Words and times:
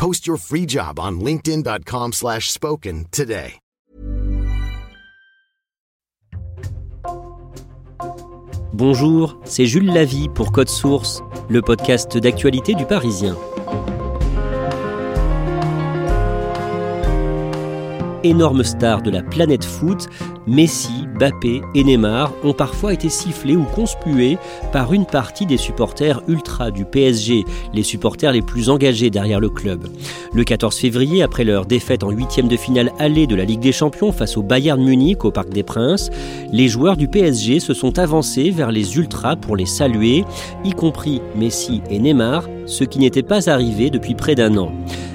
Post 0.00 0.26
your 0.26 0.38
free 0.38 0.64
job 0.66 0.98
on 0.98 1.20
linkedin.com/spoken 1.20 2.12
slash 2.12 2.50
spoken 2.50 3.04
today. 3.10 3.58
Bonjour, 8.72 9.38
c'est 9.44 9.66
Jules 9.66 9.92
Lavie 9.92 10.30
pour 10.30 10.52
Code 10.52 10.70
Source, 10.70 11.22
le 11.50 11.60
podcast 11.60 12.16
d'actualité 12.16 12.72
du 12.72 12.86
Parisien. 12.86 13.36
Énormes 18.22 18.64
stars 18.64 19.00
de 19.00 19.10
la 19.10 19.22
planète 19.22 19.64
foot, 19.64 20.06
Messi, 20.46 21.06
Bappé 21.18 21.62
et 21.74 21.84
Neymar 21.84 22.32
ont 22.44 22.52
parfois 22.52 22.92
été 22.92 23.08
sifflés 23.08 23.56
ou 23.56 23.64
conspués 23.64 24.36
par 24.72 24.92
une 24.92 25.06
partie 25.06 25.46
des 25.46 25.56
supporters 25.56 26.20
ultra 26.28 26.70
du 26.70 26.84
PSG, 26.84 27.44
les 27.72 27.82
supporters 27.82 28.32
les 28.32 28.42
plus 28.42 28.68
engagés 28.68 29.08
derrière 29.08 29.40
le 29.40 29.48
club. 29.48 29.86
Le 30.34 30.44
14 30.44 30.76
février, 30.76 31.22
après 31.22 31.44
leur 31.44 31.64
défaite 31.64 32.04
en 32.04 32.10
huitième 32.10 32.48
de 32.48 32.56
finale 32.56 32.92
allée 32.98 33.26
de 33.26 33.34
la 33.34 33.44
Ligue 33.44 33.60
des 33.60 33.72
Champions 33.72 34.12
face 34.12 34.36
au 34.36 34.42
Bayern 34.42 34.82
Munich 34.82 35.24
au 35.24 35.30
Parc 35.30 35.48
des 35.48 35.62
Princes, 35.62 36.10
les 36.52 36.68
joueurs 36.68 36.98
du 36.98 37.08
PSG 37.08 37.58
se 37.58 37.72
sont 37.72 37.98
avancés 37.98 38.50
vers 38.50 38.70
les 38.70 38.96
ultras 38.96 39.36
pour 39.36 39.56
les 39.56 39.66
saluer, 39.66 40.24
y 40.64 40.72
compris 40.72 41.22
Messi 41.36 41.80
et 41.88 41.98
Neymar, 41.98 42.48
ce 42.66 42.84
qui 42.84 42.98
n'était 42.98 43.22
pas 43.22 43.48
arrivé 43.48 43.88
depuis 43.88 44.14
près 44.14 44.34
d'un 44.34 44.58
an. 44.58 44.72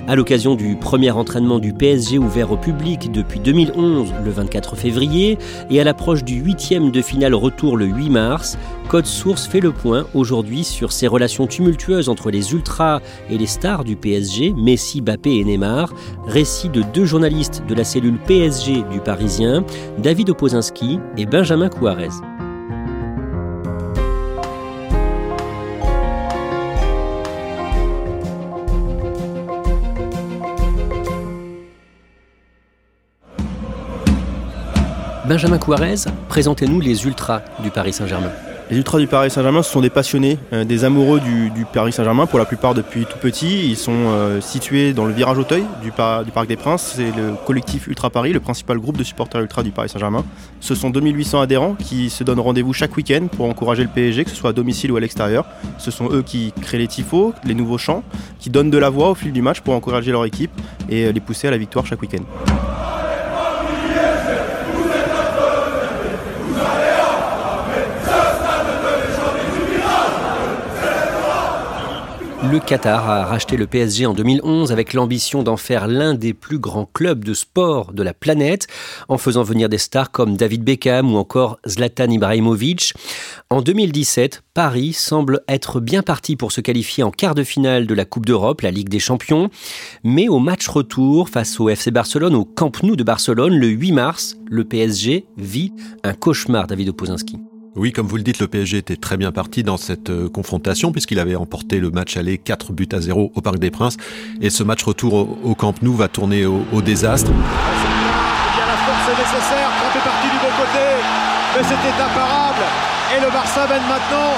À 0.07 0.15
l'occasion 0.15 0.53
du 0.53 0.75
premier 0.75 1.09
entraînement 1.09 1.57
du 1.57 1.73
PSG 1.73 2.19
ouvert 2.19 2.51
au 2.51 2.57
public 2.57 3.11
depuis 3.11 3.39
2011, 3.39 4.13
le 4.23 4.29
24 4.29 4.75
février, 4.75 5.39
et 5.71 5.81
à 5.81 5.83
l'approche 5.83 6.23
du 6.23 6.35
huitième 6.35 6.91
de 6.91 7.01
finale 7.01 7.33
retour 7.33 7.75
le 7.75 7.87
8 7.87 8.11
mars, 8.11 8.55
Code 8.87 9.07
Source 9.07 9.47
fait 9.47 9.61
le 9.61 9.71
point 9.71 10.05
aujourd'hui 10.13 10.63
sur 10.63 10.91
ces 10.91 11.07
relations 11.07 11.47
tumultueuses 11.47 12.07
entre 12.07 12.29
les 12.29 12.53
ultras 12.53 12.99
et 13.31 13.37
les 13.39 13.47
stars 13.47 13.83
du 13.83 13.95
PSG, 13.95 14.53
Messi, 14.55 15.01
Bappé 15.01 15.37
et 15.37 15.43
Neymar. 15.43 15.91
Récit 16.27 16.69
de 16.69 16.83
deux 16.93 17.05
journalistes 17.05 17.63
de 17.67 17.73
la 17.73 17.83
cellule 17.83 18.19
PSG 18.27 18.83
du 18.91 18.99
Parisien, 18.99 19.63
David 19.97 20.29
Opozinski 20.29 20.99
et 21.17 21.25
Benjamin 21.25 21.69
Couarez. 21.69 22.09
Benjamin 35.27 35.57
Couarez, 35.57 35.95
présentez-nous 36.29 36.79
les 36.79 37.05
ultras 37.05 37.41
du 37.63 37.71
Paris 37.71 37.93
Saint-Germain. 37.93 38.29
Les 38.69 38.77
ultras 38.77 38.99
du 38.99 39.07
Paris 39.07 39.31
Saint-Germain, 39.31 39.63
ce 39.63 39.71
sont 39.71 39.81
des 39.81 39.89
passionnés, 39.89 40.37
euh, 40.53 40.65
des 40.65 40.83
amoureux 40.83 41.19
du, 41.19 41.65
Paris 41.73 41.91
Saint-Germain, 41.91 42.27
pour 42.27 42.37
la 42.37 42.45
plupart 42.45 42.75
depuis 42.75 43.05
tout 43.05 43.17
petit. 43.17 43.67
Ils 43.67 43.75
sont 43.75 43.91
euh, 43.93 44.39
situés 44.39 44.93
dans 44.93 45.05
le 45.05 45.13
virage 45.13 45.39
Auteuil 45.39 45.63
du 45.81 45.91
Parc 45.91 46.47
des 46.47 46.55
Princes. 46.55 46.93
C'est 46.95 47.15
le 47.15 47.33
collectif 47.45 47.87
Ultra 47.87 48.11
Paris, 48.11 48.33
le 48.33 48.39
principal 48.39 48.77
groupe 48.77 48.97
de 48.97 49.03
supporters 49.03 49.41
ultra 49.41 49.63
du 49.63 49.71
Paris 49.71 49.89
Saint-Germain. 49.89 50.23
Ce 50.59 50.75
sont 50.75 50.91
2800 50.91 51.41
adhérents 51.41 51.73
qui 51.73 52.11
se 52.11 52.23
donnent 52.23 52.39
rendez-vous 52.39 52.73
chaque 52.73 52.95
week-end 52.95 53.27
pour 53.31 53.47
encourager 53.47 53.81
le 53.81 53.89
PSG, 53.89 54.25
que 54.25 54.29
ce 54.29 54.35
soit 54.35 54.51
à 54.51 54.53
domicile 54.53 54.91
ou 54.91 54.97
à 54.97 54.99
l'extérieur. 54.99 55.45
Ce 55.79 55.89
sont 55.89 56.11
eux 56.11 56.21
qui 56.21 56.53
créent 56.61 56.77
les 56.77 56.87
tifos, 56.87 57.33
les 57.45 57.55
nouveaux 57.55 57.79
chants, 57.79 58.03
qui 58.39 58.51
donnent 58.51 58.71
de 58.71 58.77
la 58.77 58.89
voix 58.89 59.09
au 59.09 59.15
fil 59.15 59.31
du 59.31 59.41
match 59.41 59.61
pour 59.61 59.73
encourager 59.73 60.11
leur 60.11 60.25
équipe 60.25 60.51
et 60.87 61.05
euh, 61.05 61.11
les 61.11 61.19
pousser 61.19 61.47
à 61.47 61.51
la 61.51 61.57
victoire 61.57 61.85
chaque 61.87 62.01
week-end. 62.01 62.23
Le 72.51 72.59
Qatar 72.59 73.09
a 73.09 73.25
racheté 73.25 73.57
le 73.57 73.65
PSG 73.65 74.05
en 74.05 74.13
2011 74.13 74.71
avec 74.71 74.93
l'ambition 74.93 75.41
d'en 75.41 75.57
faire 75.57 75.87
l'un 75.87 76.13
des 76.13 76.33
plus 76.33 76.59
grands 76.59 76.89
clubs 76.93 77.23
de 77.23 77.33
sport 77.33 77.91
de 77.91 78.03
la 78.03 78.13
planète, 78.13 78.67
en 79.09 79.17
faisant 79.17 79.41
venir 79.41 79.67
des 79.67 79.79
stars 79.79 80.11
comme 80.11 80.37
David 80.37 80.63
Beckham 80.63 81.13
ou 81.13 81.17
encore 81.17 81.59
Zlatan 81.67 82.09
Ibrahimovic. 82.09 82.93
En 83.49 83.61
2017, 83.61 84.43
Paris 84.53 84.93
semble 84.93 85.41
être 85.47 85.79
bien 85.79 86.03
parti 86.03 86.35
pour 86.35 86.51
se 86.51 86.61
qualifier 86.61 87.03
en 87.03 87.11
quart 87.11 87.35
de 87.35 87.43
finale 87.43 87.87
de 87.87 87.93
la 87.93 88.05
Coupe 88.05 88.25
d'Europe, 88.25 88.61
la 88.61 88.71
Ligue 88.71 88.89
des 88.89 88.99
Champions. 88.99 89.49
Mais 90.03 90.27
au 90.27 90.39
match 90.39 90.67
retour 90.67 91.29
face 91.29 91.59
au 91.59 91.69
FC 91.69 91.89
Barcelone, 91.89 92.35
au 92.35 92.45
Camp 92.45 92.83
Nou 92.83 92.95
de 92.95 93.03
Barcelone, 93.03 93.55
le 93.57 93.67
8 93.67 93.91
mars, 93.91 94.37
le 94.47 94.65
PSG 94.65 95.25
vit 95.37 95.73
un 96.03 96.13
cauchemar, 96.13 96.67
David 96.67 96.89
Opozinski. 96.89 97.37
Oui, 97.75 97.91
comme 97.91 98.07
vous 98.07 98.15
le 98.15 98.23
dites, 98.23 98.39
le 98.39 98.47
PSG 98.47 98.77
était 98.77 98.95
très 98.95 99.17
bien 99.17 99.33
parti 99.33 99.61
dans 99.61 99.75
cette 99.75 100.09
euh, 100.09 100.29
confrontation 100.29 100.93
puisqu'il 100.93 101.19
avait 101.19 101.35
emporté 101.35 101.81
le 101.81 101.91
match 101.91 102.15
aller 102.15 102.37
4 102.37 102.71
buts 102.71 102.87
à 102.93 103.01
0 103.01 103.33
au 103.35 103.41
Parc 103.41 103.59
des 103.59 103.69
Princes. 103.69 103.97
Et 104.39 104.49
ce 104.49 104.63
match 104.63 104.81
retour 104.83 105.13
au, 105.13 105.55
Camp 105.55 105.81
Nou 105.81 105.93
va 105.93 106.07
tourner 106.07 106.45
au, 106.45 106.81
désastre. 106.81 107.31
Il 107.31 107.35
y 107.35 108.65
la 108.65 108.77
force 108.77 109.19
nécessaire, 109.19 109.69
quand 109.81 109.99
est 109.99 110.03
parti 110.03 110.27
du 110.27 110.37
bon 110.37 110.53
côté, 110.55 110.87
mais 111.53 111.63
c'était 111.63 112.01
imparable. 112.01 112.63
Et 113.17 113.19
le 113.19 113.29
Barça 113.29 113.67
mène 113.67 113.83
maintenant 113.89 114.31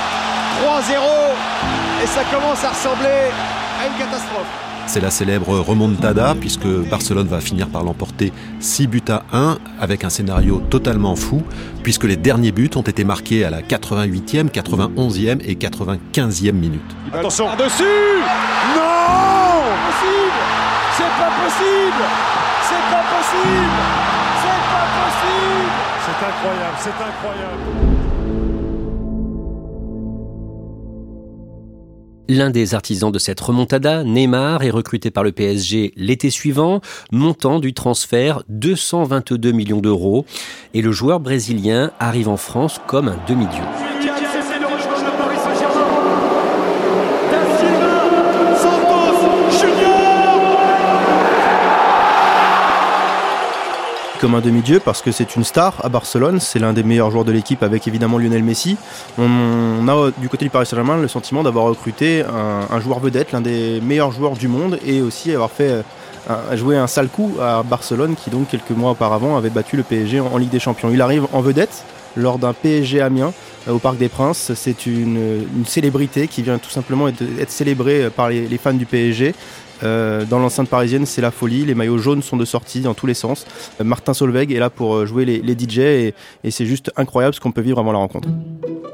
3-0 0.65 2.03
et 2.03 2.07
ça 2.07 2.23
commence 2.33 2.63
à 2.63 2.69
ressembler 2.69 3.29
à 3.79 3.85
une 3.85 3.97
catastrophe. 3.99 4.49
C'est 4.87 5.01
la 5.01 5.11
célèbre 5.11 5.59
remontada 5.59 6.33
puisque 6.39 6.65
Barcelone 6.65 7.27
va 7.27 7.41
finir 7.41 7.67
par 7.67 7.83
l'emporter 7.83 8.31
6 8.61 8.87
buts 8.87 9.01
à 9.09 9.23
1 9.33 9.57
avec 9.81 10.05
un 10.05 10.09
scénario 10.09 10.61
totalement 10.69 11.15
fou 11.17 11.43
puisque 11.83 12.05
les 12.05 12.15
derniers 12.15 12.53
buts 12.53 12.69
ont 12.75 12.81
été 12.81 13.03
marqués 13.03 13.43
à 13.43 13.49
la 13.49 13.61
88e, 13.61 14.49
91e 14.49 15.41
et 15.45 15.55
95e 15.55 16.51
minute. 16.53 16.81
Attention. 17.13 17.47
Dessus 17.57 17.83
Non. 18.75 19.57
Possible. 19.87 20.41
C'est 20.95 21.03
pas 21.03 21.31
possible. 21.43 22.03
C'est 22.63 22.85
pas 22.89 23.03
possible. 23.11 23.79
C'est 24.41 24.63
pas 24.71 24.87
possible. 24.97 25.71
C'est 26.05 26.25
incroyable, 26.25 26.77
c'est 26.79 26.89
incroyable 26.89 27.96
L'un 32.29 32.49
des 32.49 32.75
artisans 32.75 33.11
de 33.11 33.19
cette 33.19 33.39
remontada, 33.39 34.03
Neymar, 34.03 34.63
est 34.63 34.69
recruté 34.69 35.11
par 35.11 35.23
le 35.23 35.31
PSG 35.31 35.93
l'été 35.95 36.29
suivant, 36.29 36.81
montant 37.11 37.59
du 37.59 37.73
transfert 37.73 38.43
222 38.49 39.51
millions 39.51 39.79
d'euros. 39.79 40.25
Et 40.73 40.81
le 40.81 40.91
joueur 40.91 41.19
brésilien 41.19 41.91
arrive 41.99 42.27
en 42.27 42.37
France 42.37 42.81
comme 42.85 43.07
un 43.07 43.17
demi-dieu. 43.27 43.63
Comme 54.19 54.35
un 54.35 54.41
demi-dieu 54.41 54.79
parce 54.79 55.01
que 55.01 55.11
c'est 55.11 55.35
une 55.35 55.43
star 55.43 55.75
à 55.83 55.89
Barcelone, 55.89 56.39
c'est 56.39 56.59
l'un 56.59 56.73
des 56.73 56.83
meilleurs 56.83 57.11
joueurs 57.11 57.25
de 57.25 57.31
l'équipe 57.31 57.61
avec 57.63 57.87
évidemment 57.87 58.17
Lionel 58.17 58.43
Messi. 58.43 58.77
On 59.17 59.87
a 59.87 60.11
du 60.17 60.29
côté 60.29 60.45
du 60.45 60.49
Paris 60.49 60.65
Saint-Germain 60.65 60.97
le 60.97 61.07
sentiment 61.07 61.43
d'avoir 61.43 61.65
recruté 61.65 62.23
un, 62.23 62.79
joueur 62.79 62.99
vedette, 62.99 63.31
l'un 63.31 63.41
des 63.41 63.79
meilleurs 63.81 64.11
joueurs 64.11 64.33
du 64.33 64.47
monde 64.47 64.79
et 64.85 65.01
aussi 65.01 65.33
avoir 65.33 65.51
fait 65.51 65.83
un, 66.29 66.55
jouer 66.55 66.77
un 66.77 66.87
sale 66.87 67.09
coup 67.09 67.35
à 67.41 67.63
Barcelone 67.63 68.15
qui 68.15 68.29
donc 68.29 68.49
quelques 68.49 68.71
mois 68.71 68.91
auparavant 68.91 69.37
avait 69.37 69.49
battu 69.49 69.77
le 69.77 69.83
PSG 69.83 70.19
en, 70.19 70.37
Ligue 70.37 70.49
des 70.49 70.59
Champions. 70.59 70.89
Il 70.91 71.01
arrive 71.01 71.27
en 71.33 71.41
vedette 71.41 71.83
lors 72.15 72.39
d'un 72.39 72.53
PSG 72.53 73.01
Amiens 73.01 73.33
euh, 73.67 73.73
au 73.73 73.79
Parc 73.79 73.97
des 73.97 74.09
Princes. 74.09 74.51
C'est 74.55 74.85
une, 74.85 75.45
célébrité 75.65 76.27
qui 76.27 76.41
vient 76.41 76.57
tout 76.57 76.69
simplement 76.69 77.07
être, 77.07 77.51
célébrée 77.51 78.09
par 78.09 78.29
les, 78.29 78.57
fans 78.57 78.73
du 78.73 78.85
PSG. 78.85 79.35
Euh, 79.83 80.25
dans 80.25 80.39
l'enceinte 80.39 80.69
parisienne, 80.69 81.05
c'est 81.05 81.21
la 81.21 81.31
folie. 81.31 81.65
Les 81.65 81.75
maillots 81.75 81.97
jaunes 81.97 82.21
sont 82.21 82.37
de 82.37 82.45
sortie 82.45 82.81
dans 82.81 82.93
tous 82.93 83.07
les 83.07 83.13
sens. 83.13 83.45
Euh, 83.79 83.83
Martin 83.83 84.13
Solveig 84.13 84.53
est 84.53 84.59
là 84.59 84.69
pour 84.69 85.05
jouer 85.05 85.25
les, 85.25 85.39
les 85.41 85.53
DJ 85.53 85.79
et, 85.79 86.13
et 86.43 86.51
c'est 86.51 86.65
juste 86.65 86.91
incroyable 86.95 87.35
ce 87.35 87.39
qu'on 87.39 87.51
peut 87.51 87.61
vivre 87.61 87.79
avant 87.79 87.91
la 87.91 87.99
rencontre. 87.99 88.29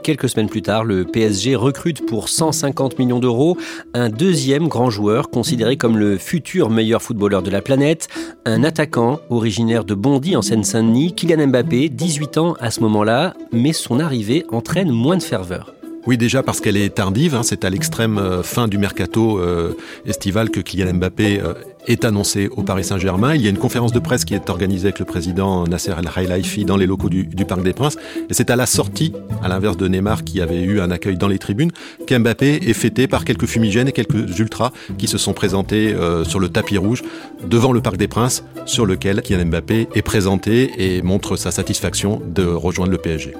Quelques 0.04 0.28
semaines 0.28 0.50
plus 0.50 0.62
tard, 0.62 0.84
le 0.84 1.06
PSG 1.06 1.56
recrute 1.56 2.06
pour 2.06 2.28
150 2.28 3.00
millions 3.00 3.20
d'euros 3.20 3.58
un 3.94 4.10
deuxième 4.10 4.68
grand 4.68 4.90
joueur 4.90 5.30
considéré 5.30 5.78
comme 5.78 5.98
le 5.98 6.18
futur 6.18 6.70
meilleur 6.70 7.02
footballeur 7.02 7.42
de 7.42 7.50
la 7.50 7.62
planète, 7.62 8.10
un 8.44 8.66
attaquant 8.66 9.22
originaire 9.30 9.86
de 9.86 9.94
Bondy 9.94 10.36
en 10.36 10.42
Seine-Saint-Denis, 10.42 11.14
Kylian 11.14 11.48
Mbappé, 11.48 11.88
18 11.88 12.38
ans 12.38 12.56
à 12.60 12.70
ce 12.70 12.82
moment-là, 12.82 13.34
mais 13.54 13.72
son 13.72 14.02
arrivée 14.02 14.46
entraîne 14.52 14.92
moins 14.92 15.16
de 15.16 15.24
ferveur. 15.24 15.74
Oui, 16.06 16.18
déjà 16.18 16.44
parce 16.44 16.60
qu'elle 16.60 16.76
est 16.76 16.90
tardive. 16.90 17.34
Hein, 17.34 17.44
c'est 17.44 17.64
à 17.64 17.70
l'extrême 17.70 18.18
euh, 18.18 18.44
fin 18.44 18.68
du 18.68 18.78
mercato 18.78 19.40
euh, 19.40 19.78
estival 20.06 20.50
que 20.50 20.60
Kylian 20.60 20.96
Mbappé 20.96 21.40
euh, 21.40 21.54
est 21.88 22.04
annoncé 22.04 22.50
au 22.50 22.62
Paris 22.62 22.84
Saint-Germain. 22.84 23.36
Il 23.36 23.42
y 23.42 23.48
a 23.48 23.50
une 23.50 23.58
conférence 23.58 23.94
de 23.94 24.00
presse 24.00 24.26
qui 24.26 24.34
est 24.34 24.50
organisée 24.50 24.88
avec 24.88 25.00
le 25.00 25.06
président 25.06 25.66
Nasser 25.66 25.94
El 25.98 26.10
Khelaifi 26.10 26.66
dans 26.66 26.76
les 26.76 26.88
locaux 26.88 27.08
du, 27.08 27.26
du, 27.26 27.46
Parc 27.46 27.64
des 27.64 27.72
Princes. 27.72 27.96
Et 28.30 28.34
c'est 28.34 28.50
à 28.50 28.58
la 28.58 28.66
sortie, 28.66 29.14
à 29.42 29.48
l'inverse 29.48 29.78
de 29.78 29.88
Neymar 29.88 30.26
qui 30.26 30.42
avait 30.42 30.62
eu 30.62 30.82
un 30.82 30.92
accueil 30.92 31.16
dans 31.16 31.30
les 31.30 31.40
tribunes, 31.40 31.72
qu'Mbappé 32.06 32.70
est 32.70 32.74
fêté 32.74 33.08
par 33.08 33.24
quelques 33.24 33.46
fumigènes 33.46 33.88
et 33.88 33.94
quelques 33.94 34.40
ultras 34.40 34.72
qui 34.98 35.08
se 35.08 35.18
sont 35.18 35.34
présentés 35.34 35.96
sur 36.26 36.40
le 36.40 36.50
tapis 36.50 36.78
rouge 36.78 37.02
devant 37.46 37.72
le 37.72 37.82
Parc 37.82 37.96
des 37.98 38.08
Princes, 38.10 38.44
sur 38.66 38.86
lequel 38.86 39.22
Kylian 39.22 39.46
Mbappé 39.46 39.88
est 39.96 40.02
présenté 40.02 40.96
et 40.96 41.02
montre 41.02 41.38
sa 41.38 41.52
satisfaction 41.52 42.22
de 42.26 42.44
rejoindre 42.44 42.92
le 42.92 42.98
PSG. 42.98 43.34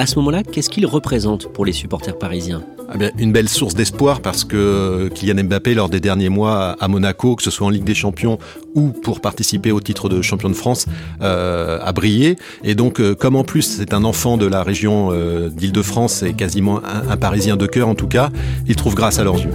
À 0.00 0.06
ce 0.06 0.16
moment-là, 0.16 0.42
qu'est-ce 0.42 0.70
qu'il 0.70 0.86
représente 0.86 1.52
pour 1.52 1.66
les 1.66 1.74
supporters 1.74 2.16
parisiens 2.16 2.62
ah 2.88 2.96
bien, 2.96 3.10
Une 3.18 3.32
belle 3.32 3.50
source 3.50 3.74
d'espoir 3.74 4.22
parce 4.22 4.44
que 4.44 5.10
Kylian 5.14 5.44
Mbappé, 5.44 5.74
lors 5.74 5.90
des 5.90 6.00
derniers 6.00 6.30
mois 6.30 6.74
à 6.80 6.88
Monaco, 6.88 7.36
que 7.36 7.42
ce 7.42 7.50
soit 7.50 7.66
en 7.66 7.68
Ligue 7.70 7.84
des 7.84 7.94
Champions 7.94 8.38
ou 8.74 8.92
pour 8.92 9.20
participer 9.20 9.72
au 9.72 9.80
titre 9.80 10.08
de 10.08 10.22
champion 10.22 10.48
de 10.48 10.54
France, 10.54 10.86
euh, 11.20 11.78
a 11.82 11.92
brillé. 11.92 12.36
Et 12.64 12.74
donc, 12.74 12.98
euh, 12.98 13.14
comme 13.14 13.36
en 13.36 13.44
plus 13.44 13.60
c'est 13.60 13.92
un 13.92 14.04
enfant 14.04 14.38
de 14.38 14.46
la 14.46 14.62
région 14.62 15.10
euh, 15.12 15.50
d'Île-de-France 15.50 16.22
et 16.22 16.32
quasiment 16.32 16.78
un, 16.78 17.10
un 17.10 17.16
Parisien 17.18 17.58
de 17.58 17.66
cœur 17.66 17.86
en 17.86 17.94
tout 17.94 18.08
cas, 18.08 18.30
il 18.66 18.76
trouve 18.76 18.94
grâce 18.94 19.18
à 19.18 19.24
leurs 19.24 19.38
yeux. 19.38 19.50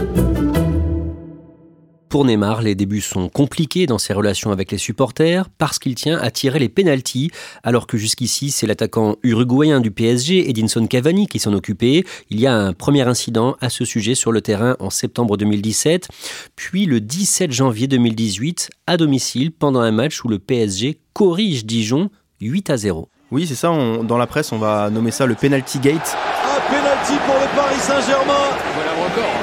Pour 2.16 2.24
Neymar, 2.24 2.62
les 2.62 2.76
débuts 2.76 3.02
sont 3.02 3.28
compliqués 3.28 3.88
dans 3.88 3.98
ses 3.98 4.14
relations 4.14 4.54
avec 4.54 4.72
les 4.72 4.78
supporters 4.78 5.50
parce 5.50 5.80
qu'il 5.80 5.96
tient 5.96 6.18
à 6.18 6.32
tirer 6.32 6.60
les 6.60 6.70
pénalties, 6.70 7.30
alors 7.62 7.88
que 7.88 7.98
jusqu'ici 7.98 8.52
c'est 8.52 8.66
l'attaquant 8.66 9.18
uruguayen 9.22 9.82
du 9.82 9.92
PSG, 9.92 10.50
Edinson 10.50 10.88
Cavani, 10.88 11.28
qui 11.28 11.40
s'en 11.40 11.52
occupait. 11.52 12.06
Il 12.30 12.40
y 12.40 12.48
a 12.48 12.56
un 12.56 12.72
premier 12.72 13.02
incident 13.02 13.58
à 13.60 13.70
ce 13.70 13.84
sujet 13.84 14.16
sur 14.16 14.32
le 14.32 14.40
terrain 14.40 14.78
en 14.80 14.90
septembre 14.90 15.36
2017, 15.36 16.08
puis 16.56 16.86
le 16.86 17.02
17 17.02 17.52
janvier 17.52 17.88
2018 17.88 18.70
à 18.88 18.96
domicile 18.96 19.52
pendant 19.52 19.82
un 19.82 19.92
match 19.92 20.24
où 20.24 20.30
le 20.30 20.40
PSG 20.40 20.98
corrige 21.12 21.66
Dijon 21.66 22.12
8 22.40 22.70
à 22.70 22.78
0. 22.78 23.10
Oui, 23.32 23.46
c'est 23.46 23.56
ça, 23.56 23.72
on, 23.72 24.06
dans 24.06 24.18
la 24.18 24.28
presse 24.28 24.54
on 24.54 24.58
va 24.58 24.90
nommer 24.90 25.12
ça 25.12 25.26
le 25.26 25.36
penalty 25.36 25.80
gate. 25.80 26.16
Un 26.46 26.74
penalty 26.74 27.22
pour 27.26 27.36
le 27.36 27.58
Paris 27.58 27.80
Saint-Germain. 27.82 28.56
Voilà 28.74 28.92
record. 29.04 29.35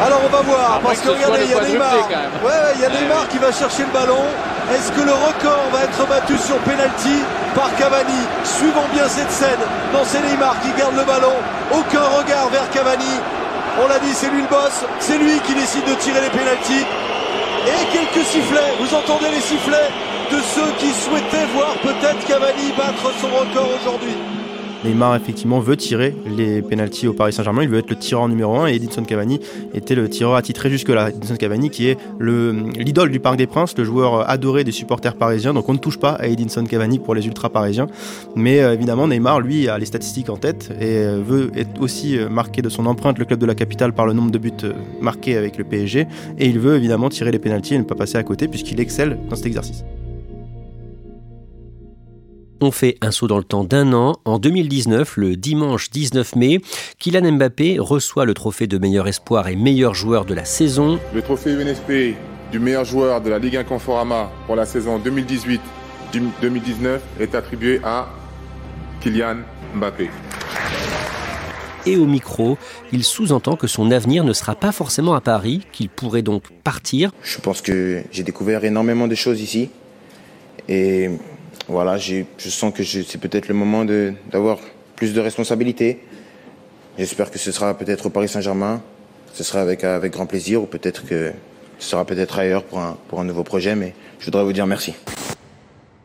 Alors 0.00 0.20
on 0.24 0.28
va 0.28 0.42
voir, 0.42 0.80
parce 0.80 1.00
que 1.00 1.08
regardez, 1.10 1.42
il 1.44 1.50
y 1.50 1.54
a 1.54 1.60
Neymar. 1.60 2.08
Ouais, 2.44 2.52
il 2.76 2.80
y 2.80 2.84
a 2.84 2.88
Neymar 2.88 3.26
qui 3.28 3.38
va 3.38 3.50
chercher 3.50 3.82
le 3.82 3.92
ballon. 3.92 4.22
Est-ce 4.72 4.92
que 4.92 5.00
le 5.00 5.12
record 5.12 5.64
va 5.72 5.84
être 5.84 6.06
battu 6.06 6.38
sur 6.38 6.56
penalty 6.58 7.18
par 7.54 7.74
Cavani 7.74 8.22
Suivons 8.44 8.86
bien 8.92 9.08
cette 9.08 9.30
scène. 9.30 9.58
Non, 9.92 10.00
c'est 10.04 10.20
Neymar 10.20 10.54
qui 10.62 10.70
garde 10.78 10.94
le 10.94 11.02
ballon. 11.04 11.34
Aucun 11.72 12.04
regard 12.16 12.48
vers 12.50 12.70
Cavani. 12.70 13.18
On 13.82 13.88
l'a 13.88 13.98
dit, 13.98 14.14
c'est 14.14 14.30
lui 14.30 14.42
le 14.42 14.48
boss. 14.48 14.84
C'est 15.00 15.18
lui 15.18 15.40
qui 15.40 15.54
décide 15.54 15.84
de 15.84 15.94
tirer 15.94 16.20
les 16.20 16.30
pénalties. 16.30 16.86
Et 17.66 17.80
quelques 17.92 18.24
sifflets. 18.24 18.74
Vous 18.78 18.94
entendez 18.94 19.30
les 19.30 19.40
sifflets 19.40 19.90
de 20.30 20.38
ceux 20.54 20.70
qui 20.78 20.92
souhaitaient 20.94 21.48
voir 21.54 21.74
peut-être 21.82 22.24
Cavani 22.26 22.70
battre 22.76 23.10
son 23.20 23.28
record 23.34 23.68
aujourd'hui. 23.80 24.14
Neymar 24.84 25.16
effectivement 25.16 25.58
veut 25.58 25.76
tirer 25.76 26.14
les 26.36 26.62
pénalties 26.62 27.08
au 27.08 27.12
Paris 27.12 27.32
Saint-Germain, 27.32 27.62
il 27.62 27.68
veut 27.68 27.78
être 27.78 27.90
le 27.90 27.96
tireur 27.96 28.28
numéro 28.28 28.56
1 28.56 28.68
et 28.68 28.76
Edinson 28.76 29.02
Cavani 29.02 29.40
était 29.74 29.96
le 29.96 30.08
tireur 30.08 30.36
attitré 30.36 30.70
jusque-là. 30.70 31.10
Edinson 31.10 31.36
Cavani 31.36 31.70
qui 31.70 31.88
est 31.88 31.98
l'idole 32.20 33.10
du 33.10 33.18
Parc 33.18 33.36
des 33.36 33.46
Princes, 33.46 33.76
le 33.76 33.84
joueur 33.84 34.28
adoré 34.28 34.62
des 34.62 34.72
supporters 34.72 35.16
parisiens, 35.16 35.52
donc 35.52 35.68
on 35.68 35.72
ne 35.72 35.78
touche 35.78 35.98
pas 35.98 36.12
à 36.12 36.26
Edinson 36.26 36.64
Cavani 36.64 36.98
pour 36.98 37.14
les 37.14 37.26
ultra 37.26 37.50
parisiens. 37.50 37.88
Mais 38.36 38.60
euh, 38.60 38.72
évidemment 38.72 39.08
Neymar 39.08 39.40
lui 39.40 39.68
a 39.68 39.78
les 39.78 39.86
statistiques 39.86 40.30
en 40.30 40.36
tête 40.36 40.70
et 40.80 40.98
euh, 40.98 41.20
veut 41.24 41.50
être 41.56 41.80
aussi 41.80 42.16
euh, 42.16 42.28
marqué 42.28 42.62
de 42.62 42.68
son 42.68 42.86
empreinte 42.86 43.18
le 43.18 43.24
club 43.24 43.40
de 43.40 43.46
la 43.46 43.54
capitale 43.54 43.92
par 43.92 44.06
le 44.06 44.12
nombre 44.12 44.30
de 44.30 44.38
buts 44.38 44.52
marqués 45.00 45.36
avec 45.36 45.58
le 45.58 45.64
PSG 45.64 46.06
et 46.38 46.46
il 46.46 46.58
veut 46.58 46.76
évidemment 46.76 47.08
tirer 47.08 47.32
les 47.32 47.38
pénalties 47.38 47.74
et 47.74 47.78
ne 47.78 47.84
pas 47.84 47.96
passer 47.96 48.16
à 48.16 48.22
côté 48.22 48.46
puisqu'il 48.46 48.80
excelle 48.80 49.18
dans 49.28 49.36
cet 49.36 49.46
exercice. 49.46 49.84
On 52.60 52.72
fait 52.72 52.96
un 53.02 53.12
saut 53.12 53.28
dans 53.28 53.38
le 53.38 53.44
temps 53.44 53.62
d'un 53.62 53.92
an. 53.92 54.16
En 54.24 54.40
2019, 54.40 55.16
le 55.16 55.36
dimanche 55.36 55.90
19 55.90 56.34
mai, 56.34 56.58
Kylian 56.98 57.30
Mbappé 57.32 57.78
reçoit 57.78 58.24
le 58.24 58.34
trophée 58.34 58.66
de 58.66 58.78
meilleur 58.78 59.06
espoir 59.06 59.46
et 59.46 59.54
meilleur 59.54 59.94
joueur 59.94 60.24
de 60.24 60.34
la 60.34 60.44
saison. 60.44 60.98
Le 61.14 61.22
trophée 61.22 61.52
UNSP 61.52 62.16
du 62.50 62.58
meilleur 62.58 62.84
joueur 62.84 63.20
de 63.20 63.30
la 63.30 63.38
Ligue 63.38 63.58
1 63.58 63.64
Conforama 63.64 64.32
pour 64.46 64.56
la 64.56 64.66
saison 64.66 64.98
2018-2019 64.98 66.98
est 67.20 67.36
attribué 67.36 67.80
à 67.84 68.08
Kylian 69.02 69.36
Mbappé. 69.76 70.10
Et 71.86 71.96
au 71.96 72.06
micro, 72.06 72.58
il 72.90 73.04
sous-entend 73.04 73.54
que 73.54 73.68
son 73.68 73.92
avenir 73.92 74.24
ne 74.24 74.32
sera 74.32 74.56
pas 74.56 74.72
forcément 74.72 75.14
à 75.14 75.20
Paris, 75.20 75.62
qu'il 75.70 75.88
pourrait 75.88 76.22
donc 76.22 76.42
partir. 76.64 77.12
Je 77.22 77.38
pense 77.38 77.62
que 77.62 78.02
j'ai 78.10 78.24
découvert 78.24 78.64
énormément 78.64 79.06
de 79.06 79.14
choses 79.14 79.40
ici. 79.40 79.70
Et 80.68 81.08
voilà, 81.68 81.98
je 81.98 82.24
sens 82.38 82.72
que 82.72 82.82
c'est 82.82 83.18
peut-être 83.18 83.48
le 83.48 83.54
moment 83.54 83.84
d'avoir 83.84 84.58
plus 84.96 85.12
de 85.12 85.20
responsabilités. 85.20 86.00
J'espère 86.98 87.30
que 87.30 87.38
ce 87.38 87.52
sera 87.52 87.76
peut-être 87.76 88.06
au 88.06 88.10
Paris 88.10 88.28
Saint-Germain. 88.28 88.82
Ce 89.34 89.44
sera 89.44 89.60
avec, 89.60 89.84
avec 89.84 90.12
grand 90.12 90.26
plaisir 90.26 90.62
ou 90.62 90.66
peut-être 90.66 91.04
que 91.06 91.32
ce 91.78 91.90
sera 91.90 92.04
peut-être 92.04 92.38
ailleurs 92.38 92.64
pour 92.64 92.80
un, 92.80 92.96
pour 93.08 93.20
un 93.20 93.24
nouveau 93.24 93.44
projet. 93.44 93.76
Mais 93.76 93.94
je 94.18 94.24
voudrais 94.24 94.42
vous 94.42 94.52
dire 94.52 94.66
merci. 94.66 94.94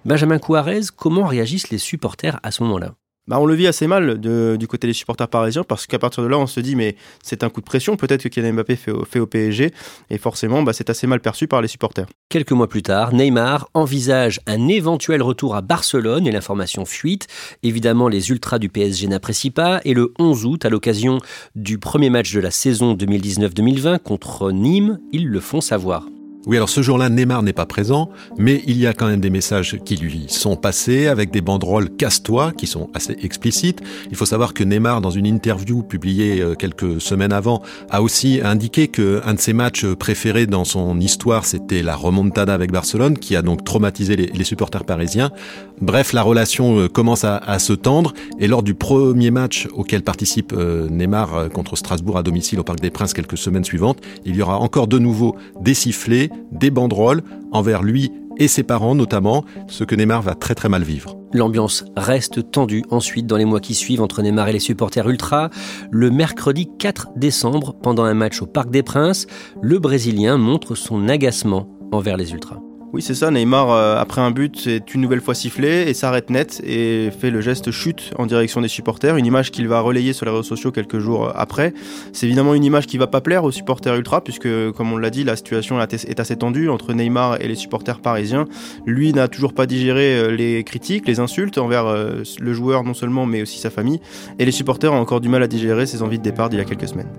Benjamin 0.05 0.37
Couarez, 0.37 0.81
comment 0.95 1.25
réagissent 1.25 1.69
les 1.69 1.77
supporters 1.77 2.39
à 2.43 2.51
ce 2.51 2.61
moment-là? 2.63 2.93
Bah, 3.27 3.39
on 3.39 3.45
le 3.45 3.55
vit 3.55 3.67
assez 3.67 3.87
mal 3.87 4.19
du 4.19 4.67
côté 4.67 4.87
des 4.87 4.93
supporters 4.93 5.27
parisiens 5.27 5.63
parce 5.63 5.87
qu'à 5.87 5.99
partir 5.99 6.23
de 6.23 6.27
là, 6.27 6.37
on 6.37 6.47
se 6.47 6.59
dit 6.59 6.75
mais 6.75 6.95
c'est 7.23 7.43
un 7.43 7.49
coup 7.49 7.61
de 7.61 7.65
pression 7.65 7.95
peut-être 7.95 8.23
que 8.23 8.29
Kylian 8.29 8.53
Mbappé 8.53 8.75
fait 8.75 8.91
au, 8.91 9.05
fait 9.05 9.19
au 9.19 9.27
PSG 9.27 9.71
et 10.09 10.17
forcément 10.17 10.63
bah, 10.63 10.73
c'est 10.73 10.89
assez 10.89 11.07
mal 11.07 11.19
perçu 11.19 11.47
par 11.47 11.61
les 11.61 11.67
supporters. 11.67 12.07
Quelques 12.29 12.51
mois 12.51 12.67
plus 12.67 12.83
tard, 12.83 13.13
Neymar 13.13 13.69
envisage 13.73 14.39
un 14.47 14.67
éventuel 14.67 15.21
retour 15.21 15.55
à 15.55 15.61
Barcelone 15.61 16.27
et 16.27 16.31
l'information 16.31 16.85
fuite. 16.85 17.27
Évidemment, 17.61 18.07
les 18.07 18.29
ultras 18.29 18.59
du 18.59 18.69
PSG 18.69 19.07
n'apprécient 19.07 19.51
pas 19.51 19.81
et 19.85 19.93
le 19.93 20.13
11 20.19 20.45
août, 20.45 20.65
à 20.65 20.69
l'occasion 20.69 21.19
du 21.55 21.77
premier 21.77 22.09
match 22.09 22.33
de 22.33 22.39
la 22.39 22.51
saison 22.51 22.95
2019-2020 22.95 23.99
contre 23.99 24.51
Nîmes, 24.51 24.99
ils 25.11 25.27
le 25.27 25.39
font 25.39 25.61
savoir. 25.61 26.05
Oui, 26.45 26.57
alors 26.57 26.67
ce 26.67 26.81
jour-là, 26.81 27.07
Neymar 27.07 27.41
n'est 27.41 27.53
pas 27.53 27.65
présent, 27.65 28.09
mais 28.37 28.63
il 28.67 28.77
y 28.77 28.85
a 28.85 28.93
quand 28.93 29.07
même 29.07 29.21
des 29.21 29.29
messages 29.29 29.77
qui 29.85 29.95
lui 29.95 30.25
sont 30.27 30.57
passés 30.57 31.07
avec 31.07 31.31
des 31.31 31.39
banderoles 31.39 31.89
casse-toi 31.89 32.51
qui 32.51 32.67
sont 32.67 32.89
assez 32.93 33.15
explicites. 33.21 33.81
Il 34.11 34.17
faut 34.17 34.25
savoir 34.25 34.53
que 34.53 34.65
Neymar, 34.65 34.99
dans 34.99 35.09
une 35.09 35.25
interview 35.25 35.83
publiée 35.83 36.41
euh, 36.41 36.55
quelques 36.55 36.99
semaines 36.99 37.31
avant, 37.31 37.61
a 37.89 38.01
aussi 38.01 38.41
indiqué 38.43 38.89
qu'un 38.89 39.33
de 39.33 39.39
ses 39.39 39.53
matchs 39.53 39.85
préférés 39.85 40.45
dans 40.45 40.65
son 40.65 40.99
histoire, 40.99 41.45
c'était 41.45 41.81
la 41.81 41.95
remontada 41.95 42.53
avec 42.53 42.73
Barcelone, 42.73 43.17
qui 43.17 43.37
a 43.37 43.41
donc 43.41 43.63
traumatisé 43.63 44.17
les, 44.17 44.43
supporters 44.43 44.83
parisiens. 44.83 45.31
Bref, 45.79 46.11
la 46.11 46.23
relation 46.23 46.77
euh, 46.77 46.87
commence 46.89 47.23
à, 47.23 47.37
à, 47.37 47.57
se 47.59 47.71
tendre, 47.71 48.13
et 48.37 48.47
lors 48.47 48.63
du 48.63 48.73
premier 48.73 49.31
match 49.31 49.69
auquel 49.73 50.01
participe 50.01 50.51
euh, 50.51 50.89
Neymar 50.89 51.49
contre 51.53 51.77
Strasbourg 51.77 52.17
à 52.17 52.23
domicile 52.23 52.59
au 52.59 52.63
Parc 52.63 52.81
des 52.81 52.91
Princes 52.91 53.13
quelques 53.13 53.37
semaines 53.37 53.63
suivantes, 53.63 53.99
il 54.25 54.35
y 54.35 54.41
aura 54.41 54.57
encore 54.57 54.87
de 54.87 54.99
nouveau 54.99 55.37
des 55.61 55.73
sifflets, 55.73 56.29
des 56.51 56.71
banderoles 56.71 57.23
envers 57.51 57.83
lui 57.83 58.11
et 58.37 58.47
ses 58.47 58.63
parents 58.63 58.95
notamment, 58.95 59.45
ce 59.67 59.83
que 59.83 59.95
Neymar 59.95 60.21
va 60.21 60.35
très 60.35 60.55
très 60.55 60.69
mal 60.69 60.83
vivre. 60.83 61.17
L'ambiance 61.33 61.85
reste 61.95 62.51
tendue 62.51 62.83
ensuite 62.89 63.25
dans 63.25 63.37
les 63.37 63.45
mois 63.45 63.59
qui 63.59 63.73
suivent 63.73 64.01
entre 64.01 64.21
Neymar 64.21 64.49
et 64.49 64.53
les 64.53 64.59
supporters 64.59 65.09
ultra. 65.09 65.49
Le 65.91 66.11
mercredi 66.11 66.69
4 66.77 67.09
décembre, 67.15 67.75
pendant 67.81 68.03
un 68.03 68.13
match 68.13 68.41
au 68.41 68.45
Parc 68.45 68.69
des 68.69 68.83
Princes, 68.83 69.27
le 69.61 69.79
Brésilien 69.79 70.37
montre 70.37 70.75
son 70.75 71.07
agacement 71.09 71.67
envers 71.91 72.17
les 72.17 72.31
ultras. 72.33 72.62
Oui, 72.93 73.01
c'est 73.01 73.15
ça. 73.15 73.31
Neymar, 73.31 73.71
euh, 73.71 73.97
après 73.97 74.21
un 74.21 74.29
but, 74.29 74.67
est 74.67 74.93
une 74.93 75.01
nouvelle 75.01 75.19
fois 75.19 75.33
sifflé 75.33 75.85
et 75.87 75.95
s'arrête 75.95 76.29
net 76.29 76.61
et 76.63 77.09
fait 77.09 77.31
le 77.31 77.41
geste 77.41 77.71
chute 77.71 78.13
en 78.19 78.27
direction 78.27 78.61
des 78.61 78.67
supporters. 78.67 79.17
Une 79.17 79.25
image 79.25 79.49
qu'il 79.49 79.67
va 79.67 79.79
relayer 79.79 80.13
sur 80.13 80.27
les 80.27 80.31
réseaux 80.31 80.43
sociaux 80.43 80.71
quelques 80.71 80.99
jours 80.99 81.31
après. 81.35 81.73
C'est 82.11 82.27
évidemment 82.27 82.53
une 82.53 82.63
image 82.63 82.85
qui 82.85 82.99
va 82.99 83.07
pas 83.07 83.19
plaire 83.19 83.45
aux 83.45 83.51
supporters 83.51 83.95
ultra 83.95 84.23
puisque, 84.23 84.47
comme 84.73 84.93
on 84.93 84.97
l'a 84.97 85.09
dit, 85.09 85.23
la 85.23 85.35
situation 85.35 85.81
est 85.81 86.19
assez 86.19 86.35
tendue 86.35 86.69
entre 86.69 86.93
Neymar 86.93 87.41
et 87.41 87.47
les 87.47 87.55
supporters 87.55 87.99
parisiens. 87.99 88.45
Lui 88.85 89.11
n'a 89.11 89.27
toujours 89.27 89.53
pas 89.55 89.65
digéré 89.65 90.15
euh, 90.15 90.27
les 90.27 90.63
critiques, 90.63 91.07
les 91.07 91.19
insultes 91.19 91.57
envers 91.57 91.87
euh, 91.87 92.21
le 92.39 92.53
joueur 92.53 92.83
non 92.83 92.93
seulement 92.93 93.25
mais 93.25 93.41
aussi 93.41 93.57
sa 93.57 93.71
famille. 93.71 94.01
Et 94.37 94.45
les 94.45 94.51
supporters 94.51 94.93
ont 94.93 94.99
encore 94.99 95.19
du 95.19 95.29
mal 95.29 95.41
à 95.41 95.47
digérer 95.47 95.87
ses 95.87 96.03
envies 96.03 96.19
de 96.19 96.23
départ 96.23 96.49
d'il 96.49 96.59
y 96.59 96.61
a 96.61 96.65
quelques 96.65 96.89
semaines. 96.89 97.09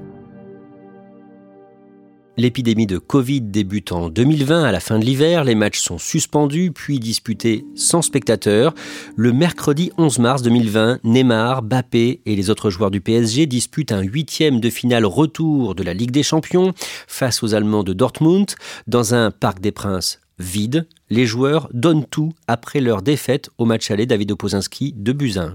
L'épidémie 2.36 2.86
de 2.86 2.98
Covid 2.98 3.42
débute 3.42 3.92
en 3.92 4.08
2020 4.08 4.64
à 4.64 4.72
la 4.72 4.80
fin 4.80 4.98
de 4.98 5.04
l'hiver, 5.04 5.44
les 5.44 5.54
matchs 5.54 5.78
sont 5.78 5.98
suspendus 5.98 6.72
puis 6.74 6.98
disputés 6.98 7.64
sans 7.76 8.02
spectateurs. 8.02 8.74
Le 9.14 9.32
mercredi 9.32 9.92
11 9.98 10.18
mars 10.18 10.42
2020, 10.42 10.98
Neymar, 11.04 11.62
Bappé 11.62 12.22
et 12.26 12.34
les 12.34 12.50
autres 12.50 12.70
joueurs 12.70 12.90
du 12.90 13.00
PSG 13.00 13.46
disputent 13.46 13.92
un 13.92 14.02
huitième 14.02 14.58
de 14.58 14.68
finale 14.68 15.06
retour 15.06 15.76
de 15.76 15.84
la 15.84 15.94
Ligue 15.94 16.10
des 16.10 16.24
Champions 16.24 16.72
face 17.06 17.44
aux 17.44 17.54
Allemands 17.54 17.84
de 17.84 17.92
Dortmund 17.92 18.50
dans 18.88 19.14
un 19.14 19.30
Parc 19.30 19.60
des 19.60 19.72
Princes 19.72 20.20
vide. 20.40 20.88
Les 21.10 21.26
joueurs 21.26 21.68
donnent 21.72 22.04
tout 22.04 22.32
après 22.48 22.80
leur 22.80 23.02
défaite 23.02 23.50
au 23.58 23.64
match 23.64 23.92
aller 23.92 24.06
David 24.06 24.32
Opozinski 24.32 24.92
de 24.96 25.12
Buzyn. 25.12 25.54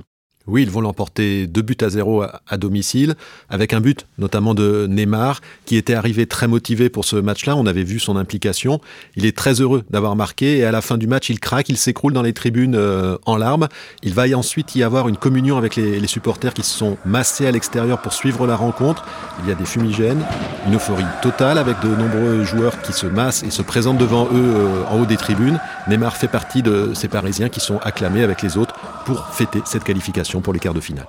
Oui, 0.49 0.63
ils 0.63 0.71
vont 0.71 0.81
l'emporter 0.81 1.45
deux 1.45 1.61
buts 1.61 1.77
à 1.81 1.89
zéro 1.89 2.23
à, 2.23 2.57
domicile, 2.57 3.15
avec 3.49 3.71
un 3.73 3.81
but 3.81 4.07
notamment 4.17 4.55
de 4.55 4.87
Neymar, 4.89 5.41
qui 5.65 5.77
était 5.77 5.93
arrivé 5.93 6.25
très 6.25 6.47
motivé 6.47 6.89
pour 6.89 7.05
ce 7.05 7.17
match-là. 7.17 7.55
On 7.55 7.67
avait 7.67 7.83
vu 7.83 7.99
son 7.99 8.17
implication. 8.17 8.81
Il 9.15 9.27
est 9.27 9.37
très 9.37 9.61
heureux 9.61 9.83
d'avoir 9.91 10.15
marqué 10.15 10.57
et 10.57 10.65
à 10.65 10.71
la 10.71 10.81
fin 10.81 10.97
du 10.97 11.05
match, 11.05 11.29
il 11.29 11.39
craque, 11.39 11.69
il 11.69 11.77
s'écroule 11.77 12.13
dans 12.13 12.23
les 12.23 12.33
tribunes 12.33 12.75
euh, 12.75 13.15
en 13.27 13.37
larmes. 13.37 13.67
Il 14.01 14.15
va 14.15 14.23
ensuite 14.35 14.75
y 14.75 14.81
avoir 14.81 15.07
une 15.07 15.17
communion 15.17 15.57
avec 15.57 15.75
les, 15.75 16.07
supporters 16.07 16.55
qui 16.55 16.63
se 16.63 16.75
sont 16.75 16.97
massés 17.05 17.45
à 17.45 17.51
l'extérieur 17.51 18.01
pour 18.01 18.13
suivre 18.13 18.47
la 18.47 18.55
rencontre. 18.55 19.05
Il 19.43 19.49
y 19.49 19.51
a 19.51 19.55
des 19.55 19.65
fumigènes, 19.65 20.23
une 20.65 20.75
euphorie 20.75 21.03
totale 21.21 21.59
avec 21.59 21.79
de 21.81 21.89
nombreux 21.89 22.43
joueurs 22.43 22.81
qui 22.81 22.93
se 22.93 23.05
massent 23.05 23.43
et 23.43 23.51
se 23.51 23.61
présentent 23.61 23.99
devant 23.99 24.25
eux 24.25 24.29
euh, 24.33 24.83
en 24.89 24.99
haut 24.99 25.05
des 25.05 25.17
tribunes. 25.17 25.59
Neymar 25.87 26.17
fait 26.17 26.27
partie 26.27 26.63
de 26.63 26.93
ces 26.95 27.07
Parisiens 27.07 27.49
qui 27.49 27.59
sont 27.59 27.77
acclamés 27.83 28.23
avec 28.23 28.41
les 28.41 28.57
autres 28.57 28.73
pour 29.05 29.27
fêter 29.27 29.61
cette 29.65 29.83
qualification 29.83 30.38
pour 30.41 30.53
les 30.53 30.59
quarts 30.59 30.73
de 30.73 30.81
finale. 30.81 31.07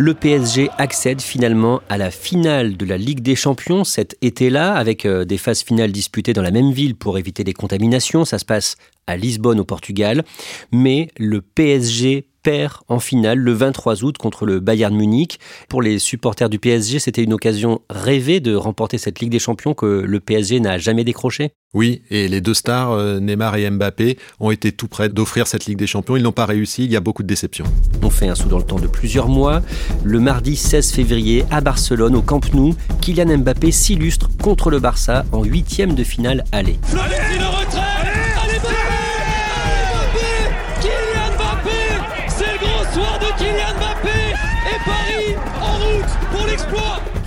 Le 0.00 0.14
PSG 0.14 0.70
accède 0.78 1.20
finalement 1.20 1.82
à 1.88 1.98
la 1.98 2.12
finale 2.12 2.76
de 2.76 2.86
la 2.86 2.96
Ligue 2.96 3.18
des 3.20 3.34
Champions 3.34 3.82
cet 3.82 4.16
été-là, 4.22 4.74
avec 4.74 5.04
euh, 5.04 5.24
des 5.24 5.38
phases 5.38 5.64
finales 5.64 5.90
disputées 5.90 6.32
dans 6.32 6.42
la 6.42 6.52
même 6.52 6.70
ville 6.70 6.94
pour 6.94 7.18
éviter 7.18 7.42
les 7.42 7.52
contaminations. 7.52 8.24
Ça 8.24 8.38
se 8.38 8.44
passe 8.44 8.76
à 9.08 9.16
Lisbonne 9.16 9.58
au 9.58 9.64
Portugal. 9.64 10.22
Mais 10.70 11.08
le 11.18 11.40
PSG 11.40 12.27
perd 12.48 12.78
en 12.88 12.98
finale 12.98 13.38
le 13.38 13.52
23 13.52 14.04
août 14.04 14.16
contre 14.16 14.46
le 14.46 14.58
Bayern 14.58 14.96
Munich. 14.96 15.38
Pour 15.68 15.82
les 15.82 15.98
supporters 15.98 16.48
du 16.48 16.58
PSG, 16.58 16.98
c'était 16.98 17.22
une 17.22 17.34
occasion 17.34 17.82
rêvée 17.90 18.40
de 18.40 18.54
remporter 18.54 18.96
cette 18.96 19.20
Ligue 19.20 19.28
des 19.30 19.38
Champions 19.38 19.74
que 19.74 19.84
le 19.84 20.18
PSG 20.18 20.58
n'a 20.58 20.78
jamais 20.78 21.04
décrochée. 21.04 21.50
Oui, 21.74 22.00
et 22.08 22.26
les 22.26 22.40
deux 22.40 22.54
stars, 22.54 22.92
euh, 22.92 23.20
Neymar 23.20 23.56
et 23.56 23.68
Mbappé, 23.68 24.16
ont 24.40 24.50
été 24.50 24.72
tout 24.72 24.88
prêts 24.88 25.10
d'offrir 25.10 25.46
cette 25.46 25.66
Ligue 25.66 25.76
des 25.76 25.86
Champions. 25.86 26.16
Ils 26.16 26.22
n'ont 26.22 26.32
pas 26.32 26.46
réussi, 26.46 26.84
il 26.86 26.90
y 26.90 26.96
a 26.96 27.00
beaucoup 27.00 27.22
de 27.22 27.28
déceptions. 27.28 27.66
On 28.02 28.08
fait 28.08 28.28
un 28.28 28.34
saut 28.34 28.48
dans 28.48 28.56
le 28.56 28.64
temps 28.64 28.78
de 28.78 28.86
plusieurs 28.86 29.28
mois. 29.28 29.60
Le 30.02 30.18
mardi 30.18 30.56
16 30.56 30.90
février, 30.92 31.44
à 31.50 31.60
Barcelone, 31.60 32.16
au 32.16 32.22
Camp 32.22 32.40
Nou, 32.54 32.74
Kylian 33.02 33.36
Mbappé 33.36 33.72
s'illustre 33.72 34.30
contre 34.42 34.70
le 34.70 34.78
Barça 34.80 35.26
en 35.32 35.44
huitième 35.44 35.94
de 35.94 36.02
finale 36.02 36.44
aller. 36.50 36.78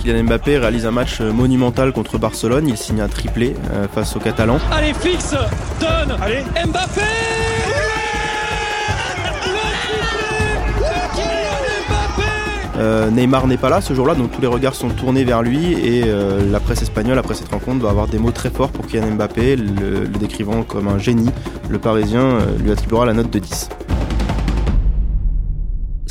Kylian 0.02 0.24
Mbappé 0.24 0.58
réalise 0.58 0.86
un 0.86 0.90
match 0.90 1.20
monumental 1.20 1.92
contre 1.92 2.18
Barcelone. 2.18 2.66
Il 2.68 2.76
signe 2.76 3.00
un 3.00 3.08
triplé 3.08 3.54
euh, 3.72 3.86
face 3.88 4.16
aux 4.16 4.20
Catalans. 4.20 4.58
Allez, 4.72 4.94
fixe, 4.94 5.34
donne, 5.80 6.16
Allez. 6.20 6.42
Mbappé 6.66 7.02
Euh, 12.78 13.10
Neymar 13.10 13.46
n'est 13.46 13.58
pas 13.58 13.68
là 13.68 13.80
ce 13.80 13.92
jour-là, 13.94 14.14
donc 14.14 14.32
tous 14.32 14.40
les 14.40 14.46
regards 14.46 14.74
sont 14.74 14.88
tournés 14.88 15.24
vers 15.24 15.42
lui 15.42 15.74
et 15.74 16.02
euh, 16.06 16.40
la 16.50 16.58
presse 16.58 16.82
espagnole, 16.82 17.18
après 17.18 17.34
cette 17.34 17.50
rencontre, 17.50 17.84
va 17.84 17.90
avoir 17.90 18.08
des 18.08 18.18
mots 18.18 18.32
très 18.32 18.50
forts 18.50 18.70
pour 18.70 18.86
Kylian 18.86 19.12
Mbappé, 19.12 19.56
le, 19.56 20.00
le 20.00 20.18
décrivant 20.18 20.62
comme 20.62 20.88
un 20.88 20.98
génie. 20.98 21.30
Le 21.68 21.78
Parisien 21.78 22.20
euh, 22.22 22.58
lui 22.58 22.72
attribuera 22.72 23.04
la 23.06 23.12
note 23.12 23.30
de 23.30 23.38
10. 23.38 23.68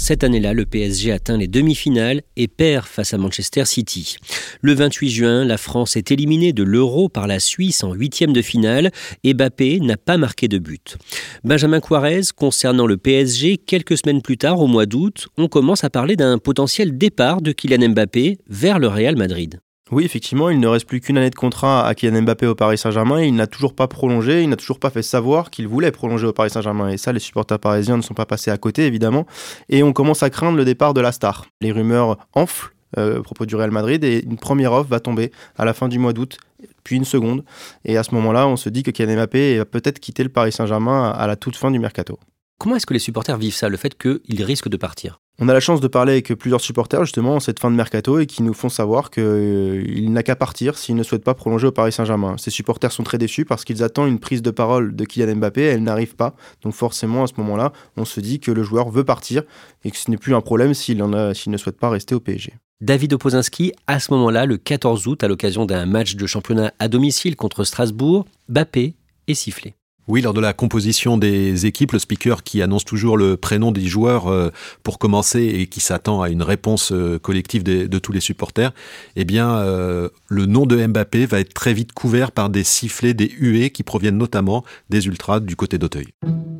Cette 0.01 0.23
année-là, 0.23 0.53
le 0.53 0.65
PSG 0.65 1.11
atteint 1.11 1.37
les 1.37 1.47
demi-finales 1.47 2.23
et 2.35 2.47
perd 2.47 2.87
face 2.87 3.13
à 3.13 3.19
Manchester 3.19 3.65
City. 3.65 4.15
Le 4.59 4.73
28 4.73 5.09
juin, 5.11 5.45
la 5.45 5.59
France 5.59 5.95
est 5.95 6.09
éliminée 6.09 6.53
de 6.53 6.63
l'Euro 6.63 7.07
par 7.07 7.27
la 7.27 7.39
Suisse 7.39 7.83
en 7.83 7.93
huitième 7.93 8.33
de 8.33 8.41
finale 8.41 8.89
et 9.23 9.35
Mbappé 9.35 9.79
n'a 9.79 9.97
pas 9.97 10.17
marqué 10.17 10.47
de 10.47 10.57
but. 10.57 10.97
Benjamin 11.43 11.79
Quarez, 11.81 12.21
concernant 12.35 12.87
le 12.87 12.97
PSG, 12.97 13.57
quelques 13.57 13.99
semaines 13.99 14.23
plus 14.23 14.39
tard, 14.39 14.59
au 14.59 14.65
mois 14.65 14.87
d'août, 14.87 15.27
on 15.37 15.47
commence 15.47 15.83
à 15.83 15.91
parler 15.91 16.15
d'un 16.15 16.39
potentiel 16.39 16.97
départ 16.97 17.43
de 17.43 17.51
Kylian 17.51 17.89
Mbappé 17.89 18.39
vers 18.49 18.79
le 18.79 18.87
Real 18.87 19.15
Madrid. 19.15 19.59
Oui, 19.91 20.05
effectivement, 20.05 20.49
il 20.49 20.59
ne 20.61 20.67
reste 20.67 20.87
plus 20.87 21.01
qu'une 21.01 21.17
année 21.17 21.29
de 21.29 21.35
contrat 21.35 21.85
à 21.85 21.93
Kylian 21.93 22.21
Mbappé 22.21 22.47
au 22.47 22.55
Paris 22.55 22.77
Saint-Germain. 22.77 23.21
Il 23.21 23.35
n'a 23.35 23.45
toujours 23.45 23.75
pas 23.75 23.87
prolongé, 23.87 24.41
il 24.41 24.47
n'a 24.47 24.55
toujours 24.55 24.79
pas 24.79 24.89
fait 24.89 25.01
savoir 25.01 25.49
qu'il 25.49 25.67
voulait 25.67 25.91
prolonger 25.91 26.25
au 26.27 26.31
Paris 26.31 26.49
Saint-Germain. 26.49 26.87
Et 26.87 26.97
ça, 26.97 27.11
les 27.11 27.19
supporters 27.19 27.59
parisiens 27.59 27.97
ne 27.97 28.01
sont 28.01 28.13
pas 28.13 28.25
passés 28.25 28.51
à 28.51 28.57
côté, 28.57 28.85
évidemment. 28.85 29.25
Et 29.67 29.83
on 29.83 29.91
commence 29.91 30.23
à 30.23 30.29
craindre 30.29 30.57
le 30.57 30.63
départ 30.63 30.93
de 30.93 31.01
la 31.01 31.11
star. 31.11 31.45
Les 31.59 31.73
rumeurs 31.73 32.17
enflent 32.33 32.73
euh, 32.97 33.19
à 33.19 33.21
propos 33.21 33.45
du 33.45 33.55
Real 33.55 33.71
Madrid 33.71 34.03
et 34.03 34.23
une 34.23 34.37
première 34.37 34.73
offre 34.73 34.89
va 34.89 34.99
tomber 34.99 35.31
à 35.57 35.65
la 35.65 35.73
fin 35.73 35.87
du 35.87 35.99
mois 35.99 36.13
d'août, 36.13 36.37
puis 36.83 36.95
une 36.95 37.05
seconde. 37.05 37.43
Et 37.83 37.97
à 37.97 38.03
ce 38.03 38.15
moment-là, 38.15 38.47
on 38.47 38.55
se 38.55 38.69
dit 38.69 38.83
que 38.83 38.91
Kylian 38.91 39.15
Mbappé 39.15 39.57
va 39.57 39.65
peut-être 39.65 39.99
quitter 39.99 40.23
le 40.23 40.29
Paris 40.29 40.53
Saint-Germain 40.53 41.09
à 41.09 41.27
la 41.27 41.35
toute 41.35 41.57
fin 41.57 41.69
du 41.69 41.79
mercato. 41.79 42.17
Comment 42.59 42.75
est-ce 42.75 42.85
que 42.85 42.93
les 42.93 42.99
supporters 42.99 43.37
vivent 43.37 43.55
ça, 43.55 43.69
le 43.69 43.77
fait 43.77 43.97
qu'ils 43.97 44.43
risquent 44.43 44.69
de 44.69 44.77
partir? 44.77 45.20
On 45.43 45.49
a 45.49 45.53
la 45.53 45.59
chance 45.59 45.81
de 45.81 45.87
parler 45.87 46.13
avec 46.13 46.33
plusieurs 46.35 46.61
supporters 46.61 47.03
justement 47.03 47.35
en 47.35 47.39
cette 47.39 47.59
fin 47.59 47.71
de 47.71 47.75
mercato 47.75 48.19
et 48.19 48.27
qui 48.27 48.43
nous 48.43 48.53
font 48.53 48.69
savoir 48.69 49.09
qu'il 49.09 49.23
euh, 49.25 50.09
n'a 50.09 50.21
qu'à 50.21 50.35
partir 50.35 50.77
s'il 50.77 50.95
ne 50.95 51.01
souhaite 51.01 51.23
pas 51.23 51.33
prolonger 51.33 51.65
au 51.65 51.71
Paris 51.71 51.91
Saint-Germain. 51.91 52.35
Ces 52.37 52.51
supporters 52.51 52.91
sont 52.91 53.01
très 53.01 53.17
déçus 53.17 53.43
parce 53.43 53.65
qu'ils 53.65 53.81
attendent 53.81 54.09
une 54.09 54.19
prise 54.19 54.43
de 54.43 54.51
parole 54.51 54.95
de 54.95 55.03
Kylian 55.03 55.37
Mbappé, 55.37 55.63
elle 55.63 55.81
n'arrive 55.81 56.15
pas. 56.15 56.35
Donc 56.61 56.73
forcément 56.73 57.23
à 57.23 57.27
ce 57.27 57.33
moment-là, 57.37 57.73
on 57.97 58.05
se 58.05 58.19
dit 58.19 58.39
que 58.39 58.51
le 58.51 58.61
joueur 58.61 58.91
veut 58.91 59.03
partir 59.03 59.41
et 59.83 59.89
que 59.89 59.97
ce 59.97 60.11
n'est 60.11 60.17
plus 60.17 60.35
un 60.35 60.41
problème 60.41 60.75
s'il 60.75 60.97
ne 60.99 61.57
souhaite 61.57 61.79
pas 61.79 61.89
rester 61.89 62.13
au 62.13 62.19
PSG. 62.19 62.53
David 62.79 63.13
Opozinski, 63.13 63.73
à 63.87 63.99
ce 63.99 64.13
moment-là, 64.13 64.45
le 64.45 64.57
14 64.57 65.07
août, 65.07 65.23
à 65.23 65.27
l'occasion 65.27 65.65
d'un 65.65 65.87
match 65.87 66.15
de 66.15 66.27
championnat 66.27 66.71
à 66.77 66.87
domicile 66.87 67.35
contre 67.35 67.63
Strasbourg, 67.63 68.25
Mbappé 68.47 68.93
est 69.27 69.33
sifflé. 69.33 69.73
Oui, 70.07 70.21
lors 70.21 70.33
de 70.33 70.41
la 70.41 70.53
composition 70.53 71.17
des 71.17 71.67
équipes, 71.67 71.91
le 71.91 71.99
speaker 71.99 72.43
qui 72.43 72.61
annonce 72.63 72.85
toujours 72.85 73.17
le 73.17 73.37
prénom 73.37 73.71
des 73.71 73.85
joueurs 73.85 74.27
euh, 74.27 74.49
pour 74.81 74.97
commencer 74.97 75.43
et 75.43 75.67
qui 75.67 75.79
s'attend 75.79 76.23
à 76.23 76.29
une 76.29 76.41
réponse 76.41 76.91
euh, 76.91 77.19
collective 77.19 77.63
de, 77.63 77.99
tous 77.99 78.11
les 78.11 78.19
supporters, 78.19 78.71
eh 79.15 79.25
bien, 79.25 79.57
euh, 79.57 80.09
le 80.27 80.47
nom 80.47 80.65
de 80.65 80.75
Mbappé 80.87 81.27
va 81.27 81.39
être 81.39 81.53
très 81.53 81.73
vite 81.73 81.93
couvert 81.93 82.31
par 82.31 82.49
des 82.49 82.63
sifflets, 82.63 83.13
des 83.13 83.29
huées 83.29 83.69
qui 83.69 83.83
proviennent 83.83 84.17
notamment 84.17 84.63
des 84.89 85.05
ultras 85.05 85.39
du 85.39 85.55
côté 85.55 85.77
d'Auteuil. 85.77 86.07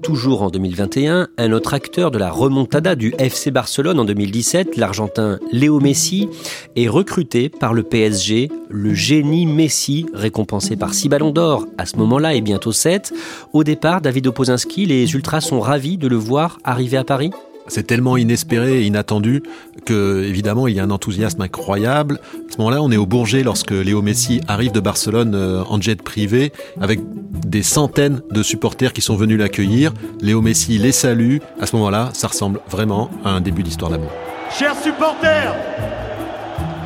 Toujours 0.04 0.42
en 0.42 0.50
2021, 0.50 1.28
un 1.38 1.52
autre 1.52 1.74
acteur 1.76 2.10
de 2.10 2.18
la 2.18 2.32
remontada 2.32 2.96
du 2.96 3.14
FC 3.20 3.52
Barcelone 3.52 4.00
en 4.00 4.06
2017, 4.06 4.76
l'Argentin 4.78 5.40
Léo 5.52 5.80
Messi, 5.80 6.28
est 6.76 6.88
recruté 6.88 7.50
par 7.50 7.74
le 7.74 7.84
PSG, 7.84 8.50
le 8.70 8.94
génie 8.96 9.46
Messi, 9.46 10.08
récompensé 10.14 10.76
par 10.76 10.94
6 10.96 11.10
ballons 11.10 11.32
d'or 11.32 11.68
à 11.78 11.86
ce 11.86 11.98
moment-là 11.98 12.34
et 12.34 12.42
bientôt 12.42 12.72
7. 12.72 13.14
Au 13.54 13.64
départ, 13.64 14.02
David 14.02 14.28
Opozinski, 14.28 14.86
les 14.86 15.14
Ultras 15.14 15.42
sont 15.42 15.60
ravis 15.60 15.98
de 15.98 16.08
le 16.08 16.16
voir 16.16 16.60
arriver 16.64 16.98
à 16.98 17.04
Paris 17.04 17.32
c'est 17.68 17.84
tellement 17.84 18.18
inespéré 18.18 18.82
et 18.82 18.86
inattendu 18.86 19.44
que, 19.86 20.24
évidemment, 20.24 20.68
il 20.68 20.76
y 20.76 20.80
a 20.80 20.84
un 20.84 20.92
enthousiasme 20.92 21.42
incroyable. 21.42 22.20
À 22.34 22.52
ce 22.52 22.58
moment-là, 22.58 22.82
on 22.82 22.92
est 22.92 22.98
au 22.98 23.06
Bourget 23.06 23.44
lorsque 23.44 23.72
Léo 23.72 24.02
Messi 24.02 24.42
arrive 24.48 24.72
de 24.72 24.80
Barcelone 24.80 25.34
euh, 25.36 25.64
en 25.68 25.80
jet 25.80 26.02
privé 26.02 26.52
avec 26.80 27.00
des 27.46 27.64
centaines 27.64 28.22
de 28.32 28.44
supporters 28.44 28.94
qui 28.94 29.02
sont 29.02 29.16
venus 29.16 29.40
l'accueillir. 29.40 29.94
Léo 30.20 30.42
Messi 30.42 30.78
les 30.78 30.92
salue. 30.92 31.38
À 31.60 31.66
ce 31.66 31.76
moment-là, 31.78 32.10
ça 32.14 32.28
ressemble 32.28 32.60
vraiment 32.70 33.10
à 33.24 33.30
un 33.30 33.42
début 33.42 33.64
d'histoire 33.64 33.92
d'amour. 33.92 34.12
Chers 34.58 34.76
supporters, 34.82 35.56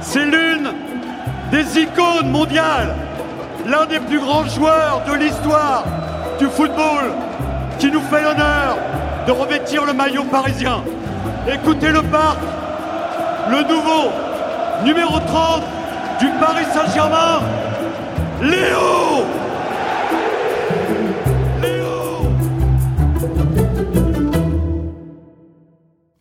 c'est 0.02 0.26
l'une 0.26 0.70
des 1.52 1.82
icônes 1.82 2.30
mondiales, 2.30 2.96
l'un 3.68 3.86
des 3.88 4.00
plus 4.00 4.20
grands 4.20 4.46
joueurs 4.48 5.04
de 5.08 5.16
l'histoire 5.16 5.84
du 6.40 6.48
football 6.48 7.14
qui 7.80 7.92
nous 7.92 8.02
fait 8.02 8.22
l'honneur 8.22 8.78
de 9.28 9.32
revêtir 9.32 9.86
le 9.86 9.94
maillot 9.94 10.24
parisien. 10.26 10.84
Écoutez 11.52 11.90
le 11.90 12.02
parc, 12.04 12.40
le 13.50 13.62
nouveau 13.64 14.12
numéro 14.84 15.20
30 15.20 15.64
du 16.20 16.28
Paris 16.40 16.66
Saint-Germain, 16.74 17.42
Léo 18.42 19.26
Léo 21.62 22.30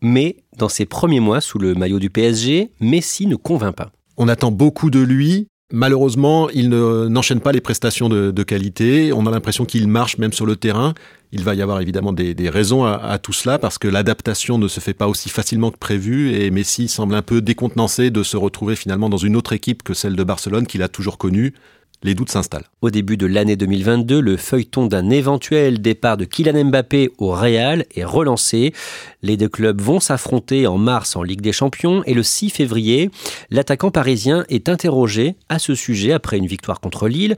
Mais 0.01 0.37
dans 0.57 0.69
ses 0.69 0.85
premiers 0.85 1.19
mois 1.19 1.41
sous 1.41 1.59
le 1.59 1.73
maillot 1.73 1.99
du 1.99 2.09
PSG, 2.09 2.71
Messi 2.79 3.27
ne 3.27 3.35
convainc 3.35 3.75
pas. 3.75 3.91
On 4.17 4.27
attend 4.29 4.51
beaucoup 4.51 4.89
de 4.89 4.99
lui, 4.99 5.47
Malheureusement, 5.75 6.49
il 6.51 6.69
n'enchaîne 6.69 7.41
pas 7.41 7.51
les 7.51 7.59
prestations 7.59 8.07
de, 8.07 8.43
qualité. 8.43 9.11
On 9.11 9.25
a 9.25 9.29
l'impression 9.29 9.65
qu'il 9.65 9.89
marche 9.89 10.17
même 10.17 10.31
sur 10.31 10.45
le 10.45 10.55
terrain. 10.55 10.93
Il 11.33 11.43
va 11.43 11.53
y 11.53 11.61
avoir 11.61 11.81
évidemment 11.81 12.13
des, 12.13 12.49
raisons 12.49 12.85
à, 12.85 13.17
tout 13.17 13.33
cela 13.33 13.59
parce 13.59 13.77
que 13.77 13.89
l'adaptation 13.89 14.57
ne 14.57 14.69
se 14.69 14.79
fait 14.79 14.93
pas 14.93 15.09
aussi 15.09 15.27
facilement 15.27 15.71
que 15.71 15.77
prévu 15.77 16.33
et 16.33 16.49
Messi 16.49 16.87
semble 16.87 17.13
un 17.13 17.21
peu 17.21 17.41
décontenancé 17.41 18.09
de 18.09 18.23
se 18.23 18.37
retrouver 18.37 18.77
finalement 18.77 19.09
dans 19.09 19.17
une 19.17 19.35
autre 19.35 19.51
équipe 19.51 19.83
que 19.83 19.93
celle 19.93 20.15
de 20.15 20.23
Barcelone 20.23 20.65
qu'il 20.65 20.81
a 20.81 20.87
toujours 20.87 21.17
connue 21.17 21.53
les 22.03 22.15
doutes 22.15 22.29
s'installent. 22.29 22.65
Au 22.81 22.89
début 22.89 23.17
de 23.17 23.25
l'année 23.25 23.55
2022, 23.55 24.19
le 24.19 24.37
feuilleton 24.37 24.87
d'un 24.87 25.09
éventuel 25.09 25.81
départ 25.81 26.17
de 26.17 26.25
Kylian 26.25 26.65
Mbappé 26.65 27.11
au 27.17 27.31
Real 27.31 27.85
est 27.95 28.03
relancé. 28.03 28.73
Les 29.21 29.37
deux 29.37 29.49
clubs 29.49 29.81
vont 29.81 29.99
s'affronter 29.99 30.67
en 30.67 30.77
mars 30.77 31.15
en 31.15 31.23
Ligue 31.23 31.41
des 31.41 31.51
Champions 31.51 32.03
et 32.05 32.13
le 32.13 32.23
6 32.23 32.49
février, 32.49 33.09
l'attaquant 33.49 33.91
parisien 33.91 34.45
est 34.49 34.69
interrogé 34.69 35.35
à 35.49 35.59
ce 35.59 35.75
sujet 35.75 36.11
après 36.11 36.37
une 36.37 36.47
victoire 36.47 36.79
contre 36.79 37.07
Lille 37.07 37.35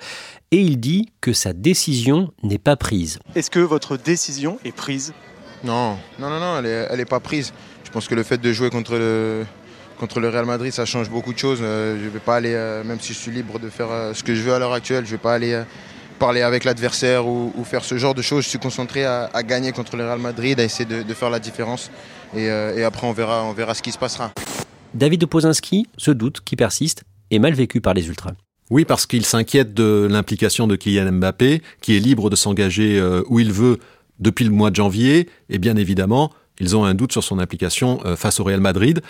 et 0.52 0.62
il 0.62 0.80
dit 0.80 1.10
que 1.22 1.34
sa 1.34 1.54
décision 1.54 2.32
n'est 2.44 2.58
pas 2.58 2.76
prise. 2.76 3.20
Est-ce 3.36 3.52
que 3.52 3.60
votre 3.60 3.98
décision 3.98 4.60
est 4.64 4.76
prise? 4.76 5.14
Non, 5.64 5.98
non, 6.20 6.30
non, 6.30 6.40
non, 6.40 6.62
elle 6.64 6.98
n'est 6.98 7.06
pas 7.06 7.20
prise. 7.20 7.54
Je 7.84 7.92
pense 7.92 8.08
que 8.08 8.16
le 8.16 8.24
fait 8.24 8.38
de 8.38 8.54
jouer 8.54 8.70
contre 8.70 8.96
le, 8.98 9.46
contre 9.98 10.20
le 10.20 10.30
Real 10.30 10.46
Madrid, 10.46 10.72
ça 10.72 10.86
change 10.86 11.10
beaucoup 11.10 11.34
de 11.34 11.38
choses. 11.38 11.60
Euh, 11.62 11.98
je 12.02 12.10
vais 12.10 12.20
pas 12.20 12.36
aller, 12.36 12.54
euh, 12.54 12.84
même 12.84 13.00
si 13.00 13.14
je 13.14 13.18
suis 13.18 13.32
libre 13.32 13.60
de 13.60 13.70
faire 13.70 13.92
euh, 13.92 14.14
ce 14.14 14.24
que 14.24 14.36
je 14.36 14.42
veux 14.42 14.54
à 14.54 14.60
l'heure 14.60 14.74
actuelle, 14.74 15.06
je 15.06 15.12
ne 15.12 15.18
vais 15.18 15.22
pas 15.22 15.34
aller 15.34 15.62
parler 16.20 16.42
avec 16.42 16.64
l'adversaire 16.64 17.28
ou, 17.28 17.52
faire 17.64 17.84
ce 17.84 17.98
genre 17.98 18.16
de 18.16 18.22
choses. 18.22 18.44
Je 18.46 18.50
suis 18.50 18.60
concentré 18.60 19.06
à, 19.06 19.30
gagner 19.44 19.72
contre 19.72 19.98
le 19.98 20.04
Real 20.04 20.20
Madrid, 20.20 20.60
à 20.60 20.64
essayer 20.64 20.86
de, 20.86 21.14
faire 21.14 21.30
la 21.30 21.40
différence. 21.40 21.92
Et, 22.36 22.50
après, 22.50 23.06
on 23.06 23.14
verra, 23.14 23.44
on 23.44 23.54
verra 23.54 23.76
ce 23.76 23.84
qui 23.84 23.92
se 23.92 24.00
passera. 24.00 24.32
David 24.96 25.24
Opozinski, 25.26 25.88
ce 25.98 26.10
doute 26.10 26.42
qui 26.44 26.56
persiste, 26.56 27.04
est 27.30 27.38
mal 27.38 27.54
vécu 27.54 27.82
par 27.82 27.94
les 27.94 28.08
Ultras. 28.08 28.34
Oui, 28.72 28.84
parce 28.84 29.06
qu'il 29.06 29.26
s'inquiète 29.26 29.76
de 29.76 30.08
l'implication 30.10 30.66
de 30.66 30.76
Kylian 30.76 31.12
Mbappé, 31.12 31.62
qui 31.82 31.96
est 31.96 32.00
libre 32.00 32.32
de 32.32 32.36
s'engager 32.36 33.00
où 33.28 33.40
il 33.40 33.52
veut 33.52 33.78
depuis 34.20 34.46
le 34.46 34.52
mois 34.52 34.72
de 34.72 34.76
janvier. 34.76 35.30
Et 35.50 35.60
bien 35.60 35.76
évidemment, 35.76 36.32
ils 36.60 36.76
ont 36.76 36.84
un 36.84 36.96
doute 36.96 37.12
sur 37.12 37.24
son 37.24 37.38
implication 37.38 38.00
face 38.16 38.40
au 38.40 38.44
Real 38.44 38.60
Madrid. 38.60 39.04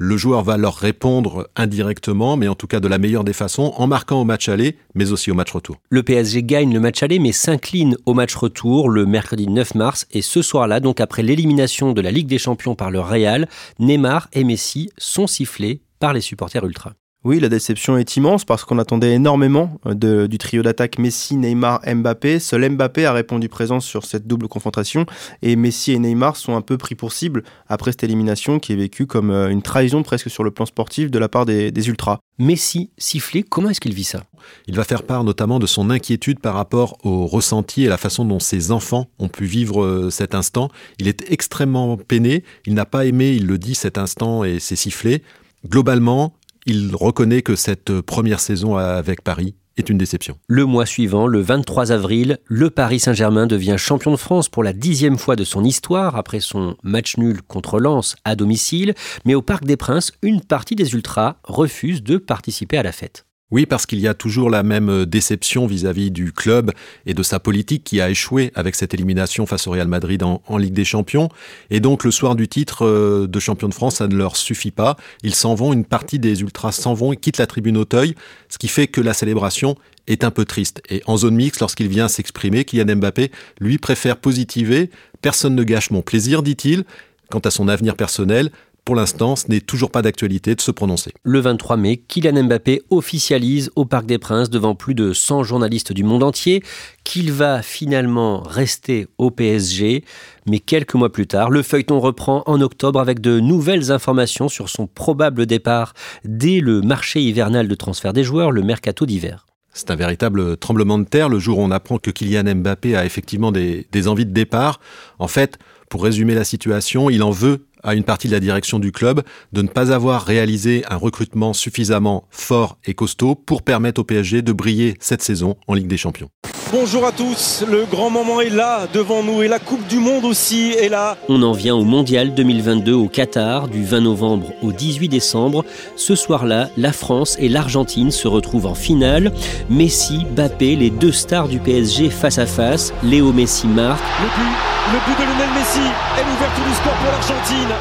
Le 0.00 0.16
joueur 0.16 0.44
va 0.44 0.56
leur 0.56 0.76
répondre 0.76 1.50
indirectement, 1.56 2.36
mais 2.36 2.46
en 2.46 2.54
tout 2.54 2.68
cas 2.68 2.78
de 2.78 2.86
la 2.86 2.98
meilleure 2.98 3.24
des 3.24 3.32
façons, 3.32 3.72
en 3.76 3.88
marquant 3.88 4.20
au 4.20 4.24
match 4.24 4.48
aller, 4.48 4.76
mais 4.94 5.10
aussi 5.10 5.32
au 5.32 5.34
match 5.34 5.50
retour. 5.50 5.78
Le 5.90 6.04
PSG 6.04 6.44
gagne 6.44 6.72
le 6.72 6.78
match 6.78 7.02
aller, 7.02 7.18
mais 7.18 7.32
s'incline 7.32 7.96
au 8.06 8.14
match 8.14 8.36
retour 8.36 8.90
le 8.90 9.06
mercredi 9.06 9.48
9 9.48 9.74
mars. 9.74 10.06
Et 10.12 10.22
ce 10.22 10.40
soir-là, 10.40 10.78
donc 10.78 11.00
après 11.00 11.24
l'élimination 11.24 11.94
de 11.94 12.00
la 12.00 12.12
Ligue 12.12 12.28
des 12.28 12.38
Champions 12.38 12.76
par 12.76 12.92
le 12.92 13.00
Real, 13.00 13.48
Neymar 13.80 14.28
et 14.34 14.44
Messi 14.44 14.88
sont 14.98 15.26
sifflés 15.26 15.82
par 15.98 16.12
les 16.12 16.20
supporters 16.20 16.64
ultra. 16.64 16.92
Oui, 17.24 17.40
la 17.40 17.48
déception 17.48 17.98
est 17.98 18.16
immense 18.16 18.44
parce 18.44 18.64
qu'on 18.64 18.78
attendait 18.78 19.12
énormément 19.12 19.80
euh, 19.86 20.28
du 20.28 20.38
trio 20.38 20.62
d'attaque 20.62 21.00
Messi, 21.00 21.34
Neymar, 21.36 21.80
Mbappé. 21.84 22.38
Seul 22.38 22.70
Mbappé 22.70 23.06
a 23.06 23.12
répondu 23.12 23.48
présent 23.48 23.80
sur 23.80 24.04
cette 24.04 24.28
double 24.28 24.46
confrontation 24.46 25.04
et 25.42 25.56
Messi 25.56 25.92
et 25.92 25.98
Neymar 25.98 26.36
sont 26.36 26.54
un 26.54 26.60
peu 26.60 26.78
pris 26.78 26.94
pour 26.94 27.12
cible 27.12 27.42
après 27.66 27.90
cette 27.90 28.04
élimination 28.04 28.60
qui 28.60 28.72
est 28.72 28.76
vécue 28.76 29.06
comme 29.06 29.32
euh, 29.32 29.50
une 29.50 29.62
trahison 29.62 30.04
presque 30.04 30.30
sur 30.30 30.44
le 30.44 30.52
plan 30.52 30.64
sportif 30.64 31.10
de 31.10 31.18
la 31.18 31.28
part 31.28 31.44
des, 31.44 31.72
des 31.72 31.88
Ultras. 31.88 32.20
Messi 32.38 32.90
sifflé, 32.98 33.42
comment 33.42 33.70
est-ce 33.70 33.80
qu'il 33.80 33.94
vit 33.94 34.04
ça? 34.04 34.22
Il 34.68 34.76
va 34.76 34.84
faire 34.84 35.02
part 35.02 35.24
notamment 35.24 35.58
de 35.58 35.66
son 35.66 35.90
inquiétude 35.90 36.38
par 36.38 36.54
rapport 36.54 36.98
au 37.04 37.26
ressenti 37.26 37.82
et 37.82 37.88
la 37.88 37.96
façon 37.96 38.24
dont 38.24 38.38
ses 38.38 38.70
enfants 38.70 39.10
ont 39.18 39.28
pu 39.28 39.44
vivre 39.44 39.82
euh, 39.82 40.10
cet 40.10 40.36
instant. 40.36 40.68
Il 41.00 41.08
est 41.08 41.28
extrêmement 41.32 41.96
peiné, 41.96 42.44
il 42.64 42.74
n'a 42.74 42.86
pas 42.86 43.06
aimé, 43.06 43.32
il 43.32 43.48
le 43.48 43.58
dit, 43.58 43.74
cet 43.74 43.98
instant 43.98 44.44
et 44.44 44.60
ses 44.60 44.76
sifflets. 44.76 45.22
Globalement, 45.66 46.34
il 46.68 46.94
reconnaît 46.94 47.42
que 47.42 47.56
cette 47.56 48.00
première 48.02 48.40
saison 48.40 48.76
avec 48.76 49.22
Paris 49.22 49.54
est 49.78 49.88
une 49.88 49.96
déception. 49.96 50.38
Le 50.48 50.66
mois 50.66 50.86
suivant, 50.86 51.26
le 51.26 51.40
23 51.40 51.92
avril, 51.92 52.38
le 52.44 52.68
Paris 52.68 53.00
Saint-Germain 53.00 53.46
devient 53.46 53.76
champion 53.78 54.10
de 54.10 54.16
France 54.16 54.48
pour 54.48 54.62
la 54.62 54.72
dixième 54.72 55.16
fois 55.16 55.34
de 55.34 55.44
son 55.44 55.64
histoire 55.64 56.16
après 56.16 56.40
son 56.40 56.76
match 56.82 57.16
nul 57.16 57.40
contre 57.42 57.80
Lens 57.80 58.16
à 58.24 58.36
domicile. 58.36 58.94
Mais 59.24 59.34
au 59.34 59.42
Parc 59.42 59.64
des 59.64 59.76
Princes, 59.76 60.12
une 60.22 60.42
partie 60.42 60.74
des 60.74 60.92
Ultras 60.92 61.36
refuse 61.44 62.02
de 62.02 62.18
participer 62.18 62.76
à 62.76 62.82
la 62.82 62.92
fête. 62.92 63.27
Oui, 63.50 63.64
parce 63.64 63.86
qu'il 63.86 63.98
y 63.98 64.06
a 64.06 64.12
toujours 64.12 64.50
la 64.50 64.62
même 64.62 64.90
euh, 64.90 65.06
déception 65.06 65.66
vis-à-vis 65.66 66.10
du 66.10 66.32
club 66.32 66.70
et 67.06 67.14
de 67.14 67.22
sa 67.22 67.40
politique 67.40 67.82
qui 67.82 67.98
a 67.98 68.10
échoué 68.10 68.52
avec 68.54 68.74
cette 68.74 68.92
élimination 68.92 69.46
face 69.46 69.66
au 69.66 69.70
Real 69.70 69.88
Madrid 69.88 70.22
en, 70.22 70.56
Ligue 70.58 70.74
des 70.74 70.84
Champions. 70.84 71.30
Et 71.70 71.80
donc 71.80 72.04
le 72.04 72.10
soir 72.10 72.34
du 72.34 72.46
titre 72.46 72.84
euh, 72.84 73.26
de 73.26 73.40
champion 73.40 73.68
de 73.68 73.74
France, 73.74 73.96
ça 73.96 74.06
ne 74.06 74.14
leur 74.14 74.36
suffit 74.36 74.70
pas. 74.70 74.96
Ils 75.22 75.34
s'en 75.34 75.54
vont, 75.54 75.72
une 75.72 75.86
partie 75.86 76.18
des 76.18 76.42
ultras 76.42 76.72
s'en 76.72 76.92
vont 76.92 77.10
et 77.12 77.16
quittent 77.16 77.38
la 77.38 77.46
tribune 77.46 77.78
Auteuil, 77.78 78.14
ce 78.50 78.58
qui 78.58 78.68
fait 78.68 78.86
que 78.86 79.00
la 79.00 79.14
célébration 79.14 79.76
est 80.08 80.24
un 80.24 80.30
peu 80.30 80.44
triste. 80.44 80.82
Et 80.90 81.02
en 81.06 81.16
zone 81.16 81.36
mixte, 81.36 81.60
lorsqu'il 81.60 81.88
vient 81.88 82.08
s'exprimer, 82.08 82.66
Kylian 82.66 82.96
Mbappé, 82.96 83.30
lui, 83.60 83.78
préfère 83.78 84.18
positiver. 84.18 84.90
Personne 85.22 85.54
ne 85.54 85.62
gâche 85.62 85.90
mon 85.90 86.02
plaisir, 86.02 86.42
dit-il. 86.42 86.84
Quant 87.30 87.40
à 87.40 87.50
son 87.50 87.68
avenir 87.68 87.94
personnel, 87.94 88.50
pour 88.88 88.96
l'instant, 88.96 89.36
ce 89.36 89.50
n'est 89.50 89.60
toujours 89.60 89.90
pas 89.90 90.00
d'actualité 90.00 90.54
de 90.54 90.62
se 90.62 90.70
prononcer. 90.70 91.12
Le 91.22 91.40
23 91.40 91.76
mai, 91.76 91.98
Kylian 91.98 92.44
Mbappé 92.44 92.80
officialise 92.88 93.70
au 93.76 93.84
Parc 93.84 94.06
des 94.06 94.16
Princes 94.16 94.48
devant 94.48 94.74
plus 94.74 94.94
de 94.94 95.12
100 95.12 95.42
journalistes 95.42 95.92
du 95.92 96.04
monde 96.04 96.22
entier 96.22 96.62
qu'il 97.04 97.30
va 97.30 97.60
finalement 97.60 98.40
rester 98.40 99.06
au 99.18 99.30
PSG. 99.30 100.04
Mais 100.46 100.58
quelques 100.58 100.94
mois 100.94 101.12
plus 101.12 101.26
tard, 101.26 101.50
le 101.50 101.62
feuilleton 101.62 102.00
reprend 102.00 102.42
en 102.46 102.62
octobre 102.62 102.98
avec 102.98 103.20
de 103.20 103.40
nouvelles 103.40 103.92
informations 103.92 104.48
sur 104.48 104.70
son 104.70 104.86
probable 104.86 105.44
départ 105.44 105.92
dès 106.24 106.60
le 106.60 106.80
marché 106.80 107.20
hivernal 107.20 107.68
de 107.68 107.74
transfert 107.74 108.14
des 108.14 108.24
joueurs, 108.24 108.52
le 108.52 108.62
mercato 108.62 109.04
d'hiver. 109.04 109.44
C'est 109.74 109.90
un 109.90 109.96
véritable 109.96 110.56
tremblement 110.56 110.98
de 110.98 111.04
terre 111.04 111.28
le 111.28 111.38
jour 111.38 111.58
où 111.58 111.62
on 111.62 111.70
apprend 111.72 111.98
que 111.98 112.10
Kylian 112.10 112.54
Mbappé 112.54 112.96
a 112.96 113.04
effectivement 113.04 113.52
des, 113.52 113.86
des 113.92 114.08
envies 114.08 114.24
de 114.24 114.32
départ. 114.32 114.80
En 115.18 115.28
fait, 115.28 115.58
pour 115.90 116.04
résumer 116.04 116.34
la 116.34 116.44
situation, 116.44 117.10
il 117.10 117.22
en 117.22 117.30
veut 117.30 117.67
à 117.82 117.94
une 117.94 118.04
partie 118.04 118.28
de 118.28 118.32
la 118.32 118.40
direction 118.40 118.78
du 118.78 118.92
club 118.92 119.22
de 119.52 119.62
ne 119.62 119.68
pas 119.68 119.92
avoir 119.92 120.24
réalisé 120.24 120.84
un 120.90 120.96
recrutement 120.96 121.52
suffisamment 121.52 122.26
fort 122.30 122.78
et 122.84 122.94
costaud 122.94 123.34
pour 123.34 123.62
permettre 123.62 124.00
au 124.00 124.04
PSG 124.04 124.42
de 124.42 124.52
briller 124.52 124.94
cette 125.00 125.22
saison 125.22 125.56
en 125.66 125.74
Ligue 125.74 125.88
des 125.88 125.96
Champions. 125.96 126.28
Bonjour 126.70 127.06
à 127.06 127.12
tous, 127.12 127.64
le 127.66 127.86
grand 127.86 128.10
moment 128.10 128.42
est 128.42 128.50
là 128.50 128.86
devant 128.92 129.22
nous 129.22 129.42
et 129.42 129.48
la 129.48 129.58
Coupe 129.58 129.86
du 129.86 129.98
Monde 129.98 130.26
aussi 130.26 130.72
est 130.72 130.90
là. 130.90 131.16
On 131.30 131.42
en 131.42 131.52
vient 131.52 131.74
au 131.74 131.82
Mondial 131.82 132.34
2022 132.34 132.92
au 132.92 133.08
Qatar 133.08 133.68
du 133.68 133.82
20 133.82 134.02
novembre 134.02 134.52
au 134.62 134.70
18 134.70 135.08
décembre. 135.08 135.64
Ce 135.96 136.14
soir-là, 136.14 136.68
la 136.76 136.92
France 136.92 137.36
et 137.40 137.48
l'Argentine 137.48 138.10
se 138.10 138.28
retrouvent 138.28 138.66
en 138.66 138.74
finale. 138.74 139.32
Messi, 139.70 140.26
Bappé, 140.36 140.76
les 140.76 140.90
deux 140.90 141.12
stars 141.12 141.48
du 141.48 141.58
PSG 141.58 142.10
face 142.10 142.38
à 142.38 142.44
face. 142.44 142.92
Léo 143.02 143.32
Messi 143.32 143.66
marque. 143.66 144.04
Le 144.20 144.26
but, 144.26 144.52
le 144.92 144.98
but 145.06 145.18
de 145.20 145.24
Lionel 145.26 145.48
Messi 145.54 145.80
est 145.80 146.24
l'ouverture 146.30 146.64
du 146.64 146.74
score 146.74 146.92
pour 146.92 147.10
l'Argentine. 147.10 147.74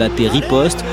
Bappé 0.00 0.26
riposte. 0.26 0.84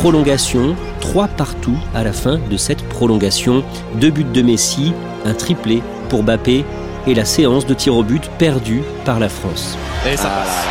Prolongation, 0.00 0.76
trois 1.02 1.28
partout 1.28 1.76
à 1.94 2.02
la 2.02 2.14
fin 2.14 2.38
de 2.38 2.56
cette 2.56 2.82
prolongation. 2.88 3.62
Deux 3.96 4.08
buts 4.08 4.24
de 4.24 4.40
Messi, 4.40 4.94
un 5.26 5.34
triplé 5.34 5.82
pour 6.08 6.22
Bappé 6.22 6.64
et 7.06 7.12
la 7.12 7.26
séance 7.26 7.66
de 7.66 7.74
tir 7.74 7.94
au 7.94 8.02
but 8.02 8.30
perdue 8.38 8.80
par 9.04 9.20
la 9.20 9.28
France. 9.28 9.76
Et 10.10 10.16
ça 10.16 10.30
passe. 10.30 10.64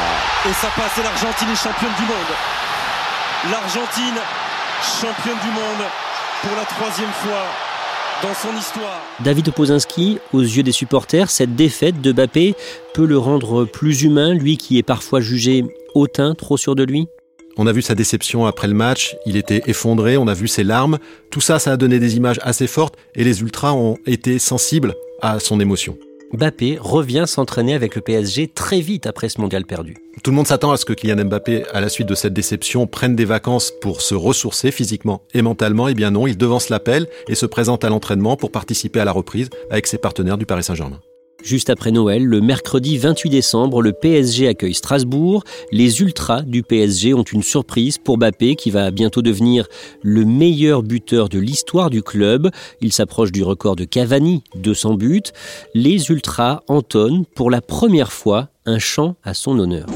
Et 0.49 0.53
ça 0.53 0.69
passe 0.75 0.97
et 0.97 1.03
l'Argentine 1.03 1.47
est 1.47 1.63
championne 1.63 1.93
du 1.99 2.05
monde. 2.05 2.33
L'Argentine 3.51 4.19
championne 4.81 5.39
du 5.43 5.51
monde 5.51 5.85
pour 6.41 6.57
la 6.57 6.65
troisième 6.65 7.11
fois 7.11 7.45
dans 8.23 8.33
son 8.33 8.57
histoire. 8.57 9.03
David 9.19 9.49
Opozinski, 9.49 10.17
aux 10.33 10.41
yeux 10.41 10.63
des 10.63 10.71
supporters, 10.71 11.29
cette 11.29 11.55
défaite 11.55 12.01
de 12.01 12.11
Bappé 12.11 12.55
peut 12.95 13.05
le 13.05 13.19
rendre 13.19 13.65
plus 13.65 14.01
humain, 14.01 14.33
lui 14.33 14.57
qui 14.57 14.79
est 14.79 14.83
parfois 14.83 15.21
jugé 15.21 15.65
hautain, 15.93 16.33
trop 16.33 16.57
sûr 16.57 16.73
de 16.73 16.83
lui? 16.83 17.09
On 17.59 17.67
a 17.67 17.73
vu 17.73 17.81
sa 17.81 17.93
déception 17.93 18.45
après 18.45 18.69
le 18.69 18.73
match, 18.73 19.17
il 19.25 19.35
était 19.35 19.63
effondré, 19.67 20.15
on 20.15 20.27
a 20.27 20.33
vu 20.33 20.47
ses 20.47 20.63
larmes. 20.63 20.97
Tout 21.29 21.41
ça, 21.41 21.59
ça 21.59 21.73
a 21.73 21.77
donné 21.77 21.99
des 21.99 22.15
images 22.15 22.39
assez 22.41 22.67
fortes 22.67 22.95
et 23.15 23.25
les 23.25 23.41
Ultras 23.41 23.73
ont 23.73 23.97
été 24.05 24.39
sensibles 24.39 24.95
à 25.21 25.39
son 25.39 25.59
émotion. 25.59 25.97
Mbappé 26.31 26.77
revient 26.79 27.25
s'entraîner 27.27 27.73
avec 27.73 27.95
le 27.95 28.01
PSG 28.01 28.47
très 28.47 28.79
vite 28.79 29.07
après 29.07 29.27
ce 29.27 29.41
mondial 29.41 29.65
perdu. 29.65 29.97
Tout 30.23 30.31
le 30.31 30.37
monde 30.37 30.47
s'attend 30.47 30.71
à 30.71 30.77
ce 30.77 30.85
que 30.85 30.93
Kylian 30.93 31.25
Mbappé, 31.25 31.65
à 31.73 31.81
la 31.81 31.89
suite 31.89 32.07
de 32.07 32.15
cette 32.15 32.33
déception, 32.33 32.87
prenne 32.87 33.17
des 33.17 33.25
vacances 33.25 33.73
pour 33.81 34.01
se 34.01 34.15
ressourcer 34.15 34.71
physiquement 34.71 35.23
et 35.33 35.41
mentalement. 35.41 35.89
Eh 35.89 35.95
bien 35.95 36.11
non, 36.11 36.27
il 36.27 36.37
devance 36.37 36.69
l'appel 36.69 37.07
et 37.27 37.35
se 37.35 37.45
présente 37.45 37.83
à 37.83 37.89
l'entraînement 37.89 38.37
pour 38.37 38.53
participer 38.53 39.01
à 39.01 39.05
la 39.05 39.11
reprise 39.11 39.49
avec 39.69 39.85
ses 39.85 39.97
partenaires 39.97 40.37
du 40.37 40.45
Paris 40.45 40.63
Saint-Germain. 40.63 41.01
Juste 41.43 41.69
après 41.69 41.91
Noël, 41.91 42.25
le 42.25 42.41
mercredi 42.41 42.97
28 42.97 43.29
décembre, 43.29 43.81
le 43.81 43.93
PSG 43.93 44.47
accueille 44.47 44.73
Strasbourg. 44.73 45.43
Les 45.71 46.01
ultras 46.01 46.41
du 46.41 46.63
PSG 46.63 47.13
ont 47.13 47.23
une 47.23 47.43
surprise 47.43 47.97
pour 47.97 48.17
Mbappé 48.17 48.55
qui 48.55 48.71
va 48.71 48.91
bientôt 48.91 49.21
devenir 49.21 49.67
le 50.01 50.25
meilleur 50.25 50.83
buteur 50.83 51.29
de 51.29 51.39
l'histoire 51.39 51.89
du 51.89 52.03
club. 52.03 52.49
Il 52.81 52.91
s'approche 52.91 53.31
du 53.31 53.43
record 53.43 53.75
de 53.75 53.85
Cavani, 53.85 54.43
200 54.55 54.95
buts. 54.95 55.21
Les 55.73 56.09
ultras 56.09 56.61
entonnent 56.67 57.25
pour 57.35 57.49
la 57.49 57.61
première 57.61 58.11
fois 58.11 58.49
un 58.65 58.79
chant 58.79 59.15
à 59.23 59.33
son 59.33 59.57
honneur. 59.59 59.87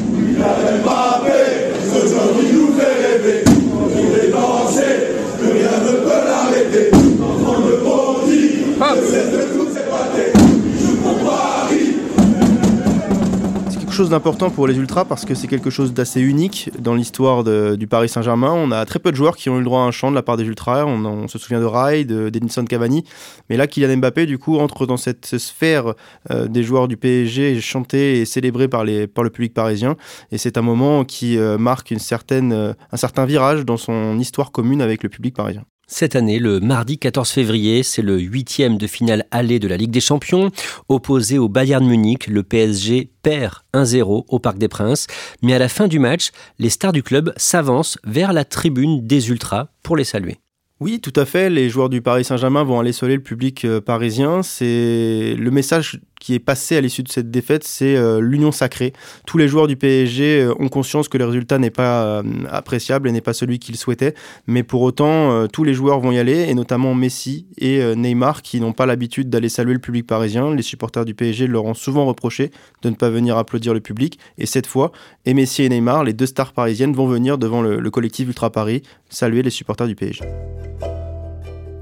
Chose 13.93 14.09
d'important 14.09 14.49
pour 14.49 14.65
les 14.65 14.75
Ultras 14.75 15.05
parce 15.05 15.23
que 15.23 15.35
c'est 15.35 15.47
quelque 15.47 15.69
chose 15.69 15.93
d'assez 15.93 16.19
unique 16.19 16.71
dans 16.79 16.95
l'histoire 16.95 17.43
du 17.43 17.85
Paris 17.85 18.09
Saint-Germain. 18.09 18.51
On 18.51 18.71
a 18.71 18.85
très 18.85 18.97
peu 18.97 19.11
de 19.11 19.15
joueurs 19.15 19.37
qui 19.37 19.51
ont 19.51 19.55
eu 19.55 19.59
le 19.59 19.65
droit 19.65 19.81
à 19.81 19.83
un 19.83 19.91
chant 19.91 20.09
de 20.09 20.15
la 20.15 20.23
part 20.23 20.35
des 20.35 20.45
Ultras. 20.45 20.85
On, 20.85 21.27
se 21.27 21.37
souvient 21.37 21.59
de 21.59 21.65
Rai, 21.65 22.03
de 22.03 22.29
Denison 22.29 22.65
Cavani. 22.65 23.03
Mais 23.49 23.57
là, 23.57 23.67
Kylian 23.67 23.97
Mbappé, 23.97 24.25
du 24.25 24.39
coup, 24.39 24.57
entre 24.57 24.87
dans 24.87 24.97
cette 24.97 25.37
sphère 25.37 25.93
euh, 26.31 26.47
des 26.47 26.63
joueurs 26.63 26.87
du 26.87 26.97
PSG 26.97 27.61
chantés 27.61 28.21
et 28.21 28.25
célébrés 28.25 28.67
par, 28.67 28.83
le 28.83 29.07
public 29.07 29.53
parisien. 29.53 29.95
Et 30.31 30.39
c'est 30.39 30.57
un 30.57 30.63
moment 30.63 31.05
qui 31.05 31.37
euh, 31.37 31.59
marque 31.59 31.91
euh, 31.91 32.73
un 32.91 32.97
certain 32.97 33.25
virage 33.25 33.63
dans 33.63 33.77
son 33.77 34.17
histoire 34.17 34.51
commune 34.51 34.81
avec 34.81 35.03
le 35.03 35.09
public 35.09 35.35
parisien. 35.35 35.63
Cette 35.95 36.15
année, 36.15 36.39
le 36.39 36.59
mardi 36.59 36.97
14 36.97 37.29
février, 37.29 37.83
c'est 37.83 38.01
le 38.01 38.17
huitième 38.17 38.79
de 38.79 38.87
finale 38.87 39.27
aller 39.29 39.59
de 39.59 39.67
la 39.67 39.77
Ligue 39.77 39.91
des 39.91 40.01
Champions. 40.01 40.49
Opposé 40.89 41.37
au 41.37 41.49
Bayern 41.49 41.85
Munich, 41.85 42.25
le 42.25 42.41
PSG 42.41 43.11
perd 43.21 43.57
1-0 43.75 44.25
au 44.27 44.39
Parc 44.39 44.57
des 44.57 44.67
Princes. 44.67 45.05
Mais 45.43 45.53
à 45.53 45.59
la 45.59 45.69
fin 45.69 45.87
du 45.87 45.99
match, 45.99 46.31
les 46.57 46.71
stars 46.71 46.93
du 46.93 47.03
club 47.03 47.31
s'avancent 47.37 47.99
vers 48.05 48.33
la 48.33 48.43
tribune 48.43 49.05
des 49.05 49.29
Ultras 49.29 49.67
pour 49.83 49.95
les 49.95 50.03
saluer. 50.03 50.37
Oui, 50.79 50.99
tout 50.99 51.13
à 51.15 51.25
fait. 51.25 51.51
Les 51.51 51.69
joueurs 51.69 51.89
du 51.89 52.01
Paris 52.01 52.25
Saint-Germain 52.25 52.63
vont 52.63 52.79
aller 52.79 52.91
saluer 52.91 53.17
le 53.17 53.21
public 53.21 53.63
euh, 53.63 53.79
parisien. 53.79 54.41
C'est 54.41 55.35
le 55.37 55.51
message 55.51 56.01
qui 56.23 56.33
est 56.33 56.39
passé 56.39 56.77
à 56.77 56.81
l'issue 56.81 57.03
de 57.03 57.11
cette 57.11 57.31
défaite, 57.31 57.65
c'est 57.65 57.97
euh, 57.97 58.21
l'union 58.21 58.53
sacrée. 58.53 58.93
Tous 59.27 59.37
les 59.37 59.49
joueurs 59.49 59.67
du 59.67 59.75
PSG 59.75 60.43
euh, 60.43 60.53
ont 60.57 60.69
conscience 60.69 61.09
que 61.09 61.17
le 61.17 61.25
résultat 61.25 61.59
n'est 61.59 61.69
pas 61.69 62.05
euh, 62.05 62.23
appréciable 62.49 63.09
et 63.09 63.11
n'est 63.11 63.19
pas 63.19 63.33
celui 63.33 63.59
qu'ils 63.59 63.75
souhaitaient, 63.75 64.13
mais 64.47 64.63
pour 64.63 64.83
autant, 64.83 65.47
tous 65.49 65.65
les 65.65 65.73
joueurs 65.73 65.99
vont 65.99 66.13
y 66.13 66.19
aller, 66.19 66.45
et 66.47 66.53
notamment 66.53 66.95
Messi 66.95 67.45
et 67.57 67.93
Neymar, 67.95 68.41
qui 68.41 68.61
n'ont 68.61 68.71
pas 68.71 68.85
l'habitude 68.85 69.29
d'aller 69.29 69.49
saluer 69.49 69.73
le 69.73 69.79
public 69.79 70.07
parisien. 70.07 70.55
Les 70.55 70.61
supporters 70.61 71.03
du 71.03 71.13
PSG 71.13 71.47
leur 71.47 71.65
ont 71.65 71.73
souvent 71.73 72.05
reproché 72.05 72.51
de 72.83 72.89
ne 72.89 72.95
pas 72.95 73.09
venir 73.09 73.37
applaudir 73.37 73.73
le 73.73 73.81
public, 73.81 74.17
et 74.37 74.45
cette 74.45 74.67
fois, 74.67 74.93
et 75.25 75.33
Messi 75.33 75.63
et 75.63 75.69
Neymar, 75.69 76.05
les 76.05 76.13
deux 76.13 76.25
stars 76.25 76.53
parisiennes, 76.53 76.93
vont 76.93 77.07
venir 77.07 77.37
devant 77.37 77.61
le, 77.61 77.79
le 77.79 77.91
collectif 77.91 78.27
Ultra 78.27 78.49
Paris 78.49 78.81
saluer 79.09 79.41
les 79.41 79.49
supporters 79.49 79.87
du 79.87 79.95
PSG. 79.95 80.23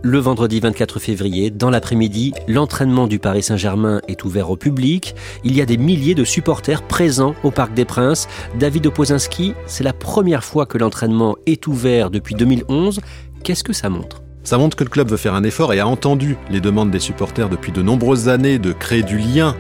Le 0.04 0.18
vendredi 0.18 0.60
24 0.60 0.98
février, 0.98 1.52
dans 1.52 1.70
l'après-midi, 1.70 2.34
l'entraînement 2.48 3.06
du 3.06 3.20
Paris 3.20 3.44
Saint-Germain 3.44 4.02
est 4.08 4.24
ouvert 4.24 4.50
au 4.50 4.58
public. 4.58 5.14
Il 5.44 5.56
y 5.56 5.62
a 5.62 5.68
des 5.68 5.78
milliers 5.78 6.16
de 6.16 6.24
supporters 6.24 6.82
présents 6.82 7.36
au 7.44 7.52
Parc 7.52 7.76
des 7.76 7.86
Princes. 7.86 8.28
David 8.58 8.88
Opozinski, 8.88 9.54
c'est 9.68 9.84
la 9.84 9.94
première 9.94 10.44
fois 10.44 10.66
que 10.66 10.80
l'entraînement 10.80 11.36
est 11.46 11.68
ouvert 11.68 12.10
depuis 12.10 12.34
2011. 12.34 13.00
Qu'est-ce 13.44 13.64
que 13.64 13.74
ça 13.74 13.90
montre? 13.90 14.24
Ça 14.44 14.58
montre 14.58 14.76
que 14.76 14.84
le 14.84 14.90
club 14.90 15.08
veut 15.08 15.18
faire 15.18 15.36
un 15.36 15.44
effort 15.44 15.72
et 15.72 15.80
a 15.80 15.88
entendu 15.88 16.36
les 16.50 16.62
demandes 16.62 16.90
des 16.90 16.98
supporters 16.98 17.48
depuis 17.48 17.72
de 17.72 17.84
nombreuses 17.84 18.28
années 18.28 18.58
de 18.58 18.74
créer 18.74 19.04
du 19.04 19.20
lien 19.20 19.56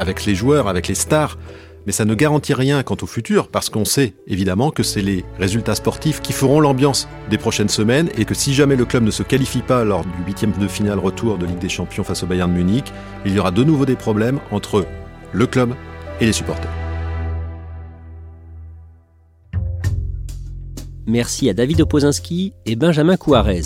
avec 0.00 0.24
les 0.24 0.34
joueurs, 0.34 0.68
avec 0.68 0.88
les 0.88 0.94
stars 0.94 1.36
mais 1.86 1.92
ça 1.92 2.04
ne 2.04 2.14
garantit 2.14 2.54
rien 2.54 2.82
quant 2.82 2.96
au 3.00 3.06
futur, 3.06 3.48
parce 3.48 3.70
qu'on 3.70 3.84
sait 3.84 4.14
évidemment 4.26 4.70
que 4.70 4.82
c'est 4.82 5.02
les 5.02 5.24
résultats 5.38 5.74
sportifs 5.74 6.20
qui 6.20 6.32
feront 6.32 6.60
l'ambiance 6.60 7.08
des 7.30 7.38
prochaines 7.38 7.68
semaines, 7.68 8.10
et 8.18 8.24
que 8.24 8.34
si 8.34 8.52
jamais 8.52 8.76
le 8.76 8.84
club 8.84 9.04
ne 9.04 9.10
se 9.10 9.22
qualifie 9.22 9.62
pas 9.62 9.84
lors 9.84 10.04
du 10.04 10.24
huitième 10.26 10.52
de 10.52 10.68
finale 10.68 10.98
retour 10.98 11.38
de 11.38 11.46
Ligue 11.46 11.58
des 11.58 11.68
Champions 11.68 12.04
face 12.04 12.22
au 12.22 12.26
Bayern 12.26 12.52
de 12.52 12.56
Munich, 12.56 12.92
il 13.24 13.34
y 13.34 13.38
aura 13.38 13.50
de 13.50 13.64
nouveau 13.64 13.86
des 13.86 13.96
problèmes 13.96 14.40
entre 14.50 14.86
le 15.32 15.46
club 15.46 15.74
et 16.20 16.26
les 16.26 16.32
supporters. 16.32 16.85
Merci 21.06 21.48
à 21.48 21.54
David 21.54 21.80
Opozinski 21.82 22.52
et 22.66 22.74
Benjamin 22.74 23.16
Couarez. 23.16 23.62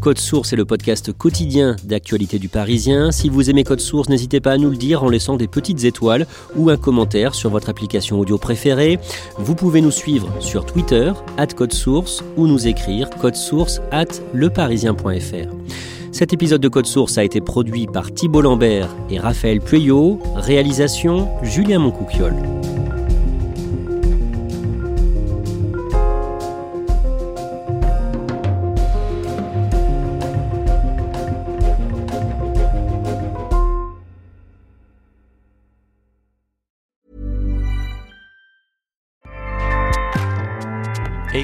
Code 0.00 0.18
Source 0.18 0.52
est 0.52 0.56
le 0.56 0.66
podcast 0.66 1.12
quotidien 1.12 1.76
d'actualité 1.84 2.38
du 2.38 2.48
Parisien. 2.48 3.10
Si 3.10 3.30
vous 3.30 3.48
aimez 3.48 3.64
Code 3.64 3.80
Source, 3.80 4.10
n'hésitez 4.10 4.40
pas 4.40 4.52
à 4.52 4.58
nous 4.58 4.68
le 4.68 4.76
dire 4.76 5.02
en 5.02 5.08
laissant 5.08 5.36
des 5.36 5.48
petites 5.48 5.84
étoiles 5.84 6.26
ou 6.56 6.68
un 6.68 6.76
commentaire 6.76 7.34
sur 7.34 7.48
votre 7.48 7.70
application 7.70 8.20
audio 8.20 8.36
préférée. 8.36 8.98
Vous 9.38 9.54
pouvez 9.54 9.80
nous 9.80 9.90
suivre 9.90 10.28
sur 10.40 10.66
Twitter, 10.66 11.12
at 11.38 11.46
Code 11.46 11.72
Source, 11.72 12.22
ou 12.36 12.46
nous 12.46 12.66
écrire 12.66 13.08
source 13.32 13.80
at 13.90 14.20
leparisien.fr. 14.34 15.54
Cet 16.12 16.32
épisode 16.32 16.60
de 16.60 16.68
Code 16.68 16.86
Source 16.86 17.16
a 17.16 17.24
été 17.24 17.40
produit 17.40 17.86
par 17.86 18.12
Thibault 18.12 18.42
Lambert 18.42 18.88
et 19.10 19.18
Raphaël 19.18 19.60
Pueyo. 19.60 20.20
Réalisation 20.36 21.28
Julien 21.42 21.78
Moncouquiole. 21.78 22.36